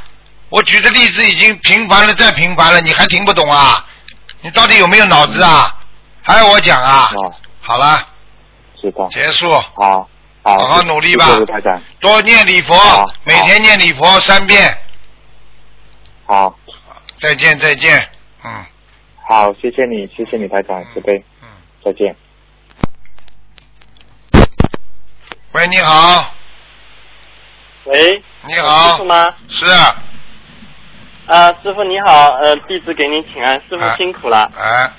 [0.47, 3.86] 我举的例子已经频繁了，再频繁了，你还听不懂啊？
[4.39, 5.76] 你到底有没有脑子啊？
[6.22, 7.12] 还要我讲啊？
[7.14, 8.07] 哦，好了，
[8.82, 9.05] 知道。
[9.07, 10.10] 结束，好，
[10.43, 11.28] 好，好好努力吧。
[11.99, 12.74] 多念礼佛，
[13.26, 14.78] 每天念礼佛三遍。
[16.26, 16.57] 好，
[17.20, 18.10] 再见，再见。
[18.45, 18.66] 嗯
[19.28, 21.49] 好，谢谢你，谢谢你，台长，慈悲，嗯。
[21.84, 22.16] 再见。
[25.52, 26.32] 喂，你好，
[27.86, 29.28] 喂，你好师傅，吗？
[29.47, 29.95] 是啊，
[31.26, 34.50] 啊，师傅你好，呃，弟子给您请安，师傅哎辛苦了。
[34.56, 34.91] 哎，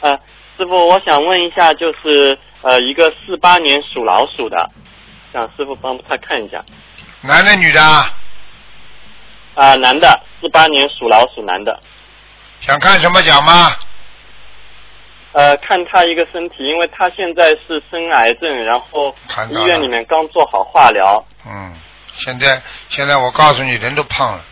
[0.00, 0.10] 呃，
[0.58, 4.68] 师傅，我想问一下，就是呃，一个四八年属老鼠的，
[5.32, 6.60] 想师傅帮他看一下。
[7.20, 8.10] 男的女的啊？
[9.54, 11.80] 啊、男的，四八年属老鼠，男的。
[12.60, 13.70] 想看什么奖吗？
[15.34, 19.12] 呃，看他一个身体，因为他现在是生癌症，然后
[19.50, 21.24] 医院里面刚做好化疗。
[21.44, 21.76] 嗯，
[22.14, 24.44] 现在现在我告诉你，人都胖了，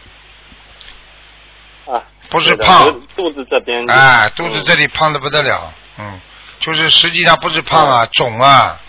[1.95, 3.89] 啊，不是胖肚子这边。
[3.89, 6.21] 哎，肚子嗯这里胖的不得了，嗯，
[6.59, 8.81] 就是实际上不是胖啊，肿啊，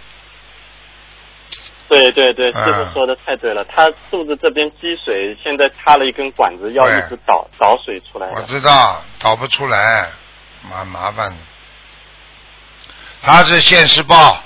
[1.89, 8.41] 对对对，嗯师傅说的太对了，他肚子这边积水，现在插了一根管子，要一直导导水出来我。
[8.47, 10.09] 知道导不出来，
[10.71, 11.37] 蛮麻烦的。
[13.25, 14.43] 他是现世报，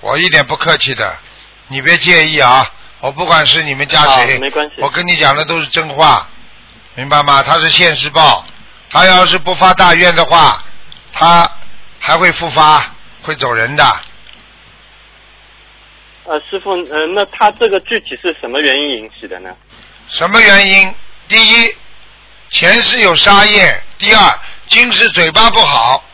[0.00, 1.18] 我一点不客气的，
[1.66, 2.64] 你别介意啊。
[3.00, 6.28] 我不管是你们家谁，啊没关系我跟你讲的都是真话，
[6.94, 7.42] 明白吗？
[7.42, 8.44] 他是现世报，
[8.88, 10.62] 他要是不发大愿的话，
[11.12, 11.50] 他
[11.98, 13.84] 还会复发，会走人的。
[16.26, 19.50] 呃，师傅，呃，那他这个具体是什么原因引起的呢？
[20.06, 20.94] 什么原因？
[21.26, 21.74] 第一，
[22.50, 26.04] 前世有杀业；第二，今世嘴巴不好。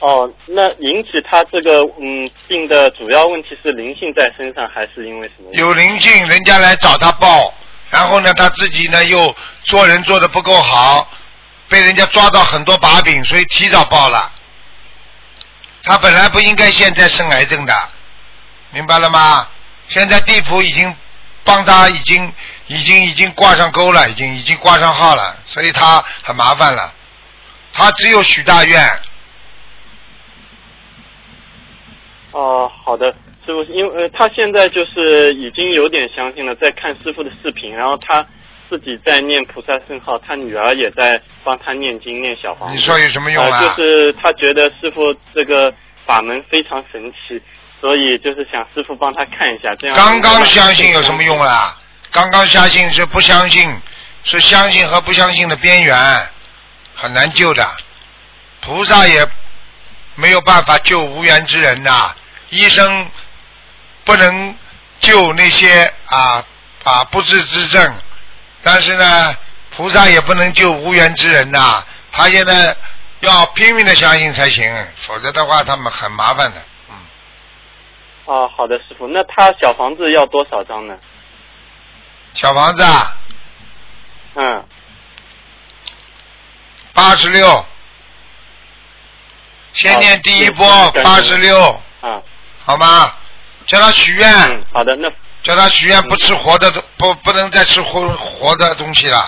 [0.00, 5.50] 哦，那引起他这个嗯病的主要问题是灵性在身上，还是因为什么？
[5.52, 7.54] 有灵性，人家来找他报，
[7.90, 11.06] 然后呢，他自己呢又做人做的不够好，
[11.68, 14.32] 被人家抓到很多把柄，所以提早报了。
[15.82, 17.74] 他本来不应该现在生癌症的，
[18.70, 19.46] 明白了吗？
[19.88, 20.96] 现在地府已经
[21.44, 22.32] 帮他已经
[22.68, 26.94] 已经已经挂上钩了，已经已经挂上号了，所以他很麻烦了。
[27.72, 28.90] 他只有许大愿，
[32.32, 33.12] 哦，好的，
[33.44, 38.24] 师傅，因为、呃、他现在就是已经有点相信了，在看师傅的视频，然后他
[38.68, 42.72] 自己在念菩萨圣号，他女儿也在帮他念经念小黄。
[42.72, 43.58] 你说有什么用啊？
[43.58, 45.72] 呃，就是他觉得师傅这个
[46.06, 47.40] 法门非常神奇，
[47.80, 51.76] 所以就是想师傅帮他看一下，这样刚刚相信有什么用啊？
[52.12, 53.68] 刚刚相信是不相信，
[54.22, 55.96] 是相信和不相信的边缘，
[56.94, 57.66] 很难救的。
[58.60, 59.26] 菩萨也
[60.16, 62.14] 没有办法救无缘之人呐、
[62.50, 63.10] 医生
[64.04, 64.56] 不能
[65.00, 66.44] 救那些啊
[66.84, 67.98] 啊不治之症，
[68.62, 69.34] 但是呢，
[69.76, 72.76] 菩萨也不能救无缘之人呐、他现在
[73.20, 74.64] 要拼命的相信才行，
[74.96, 76.62] 否则的话他们很麻烦的。
[76.90, 76.96] 嗯。
[78.26, 80.94] 哦，好的，师傅，那他小房子要多少张呢？
[82.32, 83.16] 小房子啊，
[84.34, 84.64] 嗯，
[86.94, 87.66] 八十六，
[89.72, 91.80] 先念第一波好八十六，啊，
[92.70, 93.12] 好吗？
[93.66, 95.10] 叫他许愿，嗯，好的，那
[95.42, 99.18] 叫他许愿不吃活的东，不不能再吃活活的东西了。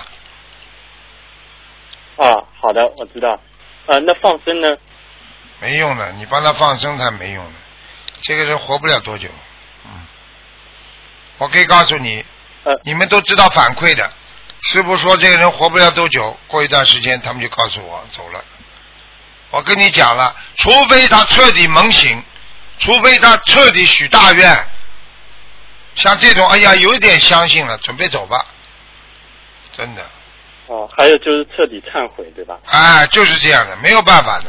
[2.16, 3.40] 啊，好的，我知道。
[3.86, 4.76] 呃，那放生呢？
[5.61, 7.53] 没用的，你帮他放生才没用的，
[8.20, 9.28] 这个人活不了多久。
[9.86, 9.90] 嗯，
[11.38, 12.24] 我可以告诉你，
[12.62, 14.09] 呃你们都知道反馈的。
[14.61, 18.45] 师傅说这个人活不了多久，过一段时间他们就告诉我走了。
[19.51, 22.22] 我跟你讲了，除非他彻底猛醒，
[22.78, 24.66] 除非他彻底许大愿，
[25.94, 28.44] 像这种，哎呀，有一点相信了，准备走吧，
[29.72, 30.02] 真的，
[30.66, 32.58] 哦，还有就是彻底忏悔，对吧？
[32.66, 34.46] 哎，就是这样的，没有办法的。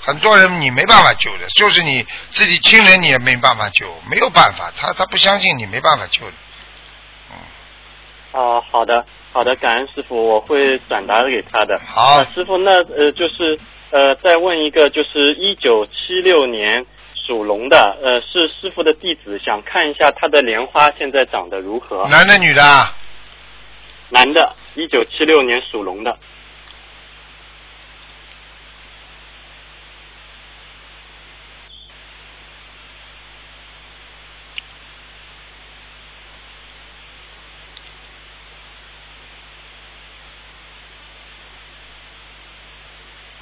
[0.00, 6.32] 很多人你没办法救的，就是你自己亲人你也没办法救，没有办法，他他不相信你没办法救的。
[8.32, 11.80] 啊，好的，好的，感恩师傅，我会转达给他的。
[11.86, 13.58] 好呃师傅，那呃就是
[13.90, 16.84] 呃再问一个，就是一九七六年
[17.26, 22.06] 属龙的呃是师傅的弟子想看一下他的莲花现在长得如何？
[22.08, 22.62] 男的女的？
[24.10, 26.18] 男的一九七六年属龙的。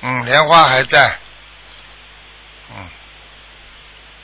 [0.05, 1.22] 嗯莲花还在。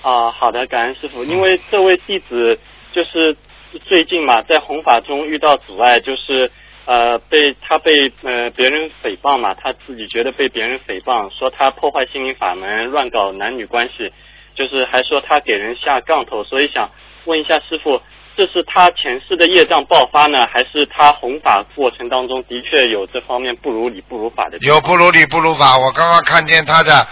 [0.08, 1.22] 啊，好的，感恩师傅。
[1.22, 2.58] 因为这位弟子
[2.94, 3.36] 就是
[3.84, 6.50] 最近嘛，在弘法中遇到阻碍，就是
[6.86, 14.10] 呃被他被呃别人诽谤嘛，他自己觉得被别人诽谤，说他破坏心灵法门，乱搞男女关系，
[14.54, 16.90] 就是还说他给人下杠头，所以想
[17.26, 18.00] 问一下师傅，
[18.34, 24.56] 这是他前世的业障爆发呢，还是他弘法过程当中的确有这方面不如理不如法的？
[24.62, 25.76] 有不如理不如法。
[25.76, 27.06] 我刚刚看见他的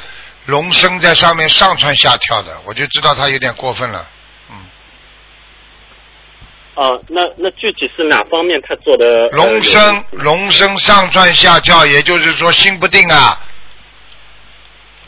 [0.46, 4.08] 龙身在上面上蹿下跳的，我就知道他有点过分了。
[4.50, 4.56] 嗯
[6.74, 9.06] 哦，那那具体是哪方面他做的？
[9.06, 13.40] 呃龙身龙身上蹿下跳，也就是说心不定啊。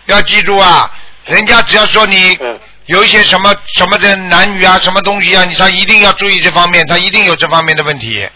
[0.06, 0.90] 要记住啊，
[1.26, 8.26] 人家只要说你嗯有一些什么什么的男女啊，什么东西啊，你他一定要注意这方面，他一定有这方面的问题。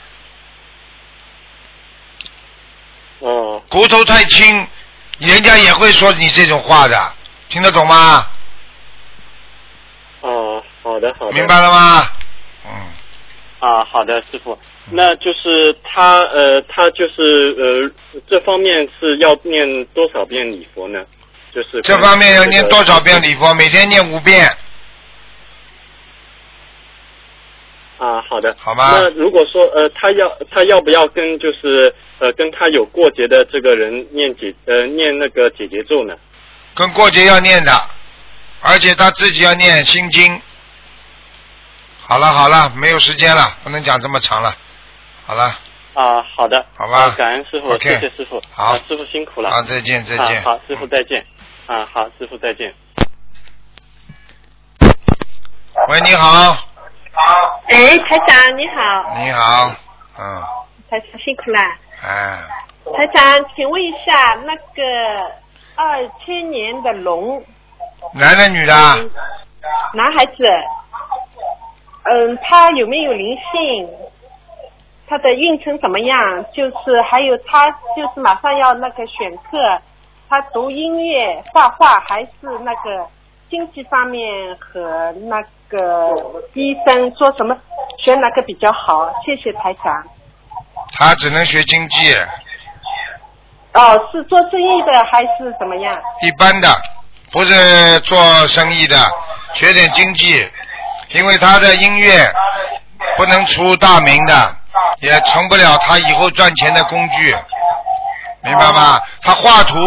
[3.20, 4.68] 哦骨头太轻，
[5.18, 7.12] 人家也会说你这种话的，
[7.48, 8.26] 听得懂吗？
[10.20, 12.06] 哦，好的好的，明白了吗？
[12.64, 12.70] 嗯，
[13.60, 14.58] 啊，好的，师傅，
[14.90, 21.04] 那就是他呃，他就是呃，这方面是要念多少遍礼佛呢？
[21.54, 23.52] 就是这方面要念多少遍礼佛？
[23.54, 24.48] 每天念五遍。
[28.02, 36.16] 啊，好的，好吧那如果说呃，他要他要不要跟就是呃跟他有过节的这个人念解呃念那个解结咒呢？
[36.74, 37.70] 跟过节要念的，
[38.60, 40.42] 而且他自己要念心经。
[42.00, 44.52] 好了好了，没有时间了，不能讲这么长了。
[45.24, 45.44] 好了，
[45.94, 47.04] 啊，好的，好吧。
[47.04, 48.64] 啊感恩师傅谢谢师傅，好。
[48.64, 50.38] 啊，师傅辛苦了，好，再见再见。
[50.38, 51.24] 啊，好，师傅再见，
[51.66, 52.74] 啊，好，师傅再见。
[55.88, 56.56] 喂，你好，
[57.68, 59.70] 哎，台长你好，你好，
[60.18, 60.42] 嗯，
[60.90, 61.60] 台长辛苦啦。
[62.02, 62.38] 哎，
[62.96, 65.32] 台长，请问一下，那个
[65.76, 67.42] 二千年的龙
[68.14, 68.72] 男的女的？
[69.94, 70.46] 男孩子，
[72.04, 73.88] 嗯，他有没有灵性？
[75.06, 76.44] 他的运程怎么样？
[76.54, 79.80] 就是还有他就是马上要那个选课，
[80.28, 82.30] 他读音乐、画画还是
[82.62, 83.06] 那个
[83.52, 84.24] 经济方面
[84.58, 85.38] 和那
[85.68, 86.08] 个
[86.54, 87.54] 医生说什么
[87.98, 89.12] 选哪个比较好？
[89.26, 90.02] 谢谢台长。
[90.94, 92.14] 他只能学经济，
[93.74, 95.94] 哦，是做生意的还是怎么样？
[96.22, 96.74] 一般的，
[97.30, 98.96] 不是做生意的，
[99.52, 100.50] 学点经济，
[101.10, 102.32] 因为他的音乐
[103.18, 104.56] 不能出大名的，
[105.00, 107.36] 也成不了他以后赚钱的工具，
[108.42, 108.98] 明白吗？
[109.20, 109.78] 他画图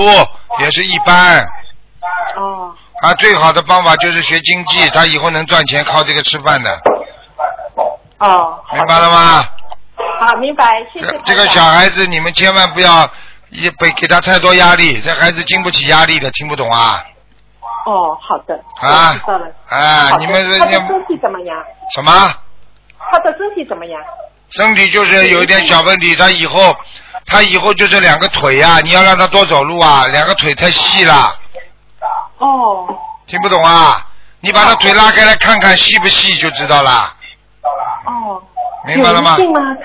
[0.59, 1.43] 也是一般，
[2.35, 2.71] 哦
[3.05, 6.81] 他最好的方法就是学经济，他以后能赚钱，靠这个吃饭的，
[8.17, 9.45] 哦，明白了吗？
[10.19, 11.21] 好，明白，谢谢。
[11.23, 13.07] 这个小孩子，你们千万不要
[13.49, 17.05] 也给给他太多压力，这孩子经不起压力的，听不懂啊？
[17.85, 19.45] 哦，好的，啊我知道了。
[19.69, 21.63] 啊你们你他的身体怎么样？
[21.93, 22.33] 什么？
[23.11, 24.01] 他的身体怎么样？
[24.49, 26.75] 身体就是有一点小问题，他以后
[27.27, 31.35] 他以后就是两个腿呀、你要让他多走路啊，两个腿太细了，
[32.37, 32.87] 哦，
[33.27, 34.07] 听不懂啊？
[34.41, 37.11] 你把他腿拉开来看看细不细就知道了，
[38.05, 38.41] 哦，
[38.85, 39.43] 明白了吗有？
[39.43, 39.75] 灵性吗？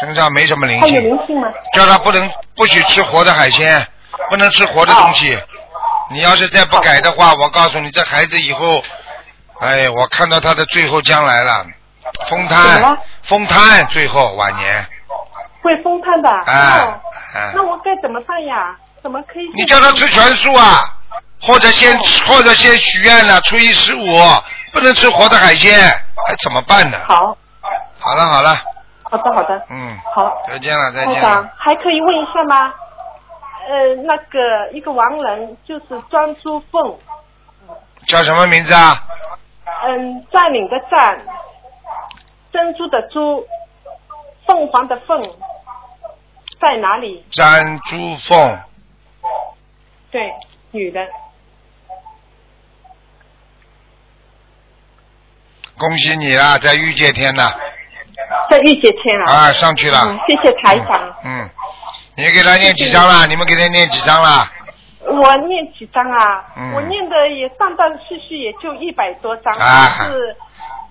[0.00, 1.48] 身上没什么灵性他有性，灵性吗？
[1.74, 3.84] 叫他不能不许吃活的海鲜，
[4.30, 5.36] 不能吃活的东西。
[6.10, 8.82] 你要是再不改的话，我告诉你，这孩子以后，
[9.60, 11.66] 哎，我看到他的最后将来了，
[12.28, 14.86] 风瘫，风瘫，最后晚年，
[15.62, 16.30] 会风瘫的。
[16.46, 17.00] 哎哦，
[17.34, 18.76] 哎那我该怎么办呀？
[19.02, 19.50] 怎么可以？
[19.54, 20.80] 你叫他吃全素啊，
[21.42, 24.06] 或者先或者先许愿了，初一十五
[24.72, 25.78] 不能吃活的海鲜，
[26.26, 26.98] 还怎么办呢？
[27.06, 27.36] 好，
[27.98, 28.56] 好了好了，
[29.02, 30.42] 好的好的，嗯，好。
[30.46, 31.50] 再见了再见了。
[31.56, 32.72] 还可以问一下吗？
[33.68, 36.98] 呃，那个一个亡人就是庄珠凤，
[38.06, 39.02] 叫什么名字啊？
[39.86, 41.18] 嗯，占领的占，
[42.52, 43.46] 珍珠的珠，
[44.46, 45.22] 凤凰的凤，
[46.60, 47.24] 在哪里？
[47.30, 48.58] 詹珠凤，
[50.12, 50.32] 对，
[50.70, 51.00] 女的。
[55.78, 57.50] 恭喜你啦，在御界天呢，
[58.50, 59.32] 在御界天啊。
[59.32, 61.16] 啊上去了嗯，谢谢台长。
[61.24, 61.48] 嗯，
[62.14, 63.26] 你给他念几张啦？
[63.26, 64.52] 你们给他念几张啦？
[65.04, 66.44] 我念几张啊？
[66.56, 69.52] 嗯我念的也断断续续，也就一百多张。
[69.54, 70.36] 啊但是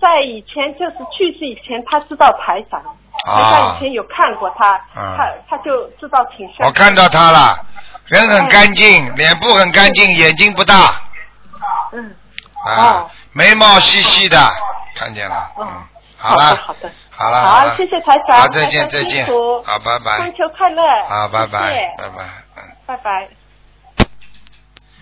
[0.02, 2.84] 在以前，就是去世以前，他知道台长，
[3.24, 6.68] 台啊长以前有看过他，嗯他他就知道挺像。
[6.68, 7.56] 我看到他了，
[8.12, 11.02] 人很干净，脸部很干净，眼睛不大，
[11.94, 12.14] 嗯，
[12.66, 14.38] 啊哦，眉毛细细的，
[14.98, 15.66] 看见了，嗯，
[16.18, 18.42] 好了，好的好了，好，谢谢台长。
[18.42, 19.26] 好，再见再见，
[19.64, 20.84] 好，拜拜中，秋快乐。
[21.08, 21.96] 好，拜拜拜拜，
[22.58, 22.64] 嗯。
[22.86, 23.30] 拜拜。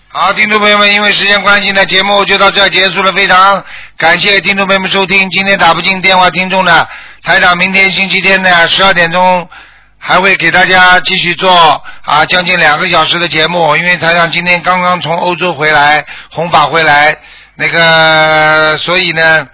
[0.09, 3.11] 好，听众朋友们，因为时间关系呢，节目就到这儿结束了。
[3.11, 3.63] 非常
[3.97, 5.27] 感谢听众朋友们收听。
[5.31, 6.87] 今天打不进电话听众呢，
[7.23, 9.49] 台长明天星期天呢十二点钟
[9.99, 13.75] 还会给大家继续做啊将近两个小时的节目。
[13.77, 17.15] 因为台长今天刚刚从欧洲回来，红法回来，
[17.55, 19.47] 那个所以呢。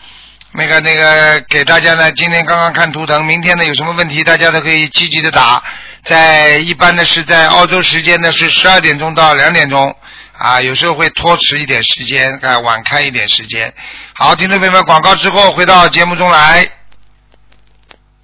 [0.58, 5.62] 那个那个，给大家呢，今天刚刚看图腾，明天呢有什么问题，大家都可以积极的打。
[6.06, 9.94] 在一般呢是在澳洲时间呢是十二点钟到两点钟，
[10.38, 13.74] 啊，有时候会拖迟一点时间，啊，晚开一点时间。
[14.14, 16.66] 好，听众朋友们，广告之后回到节目中来。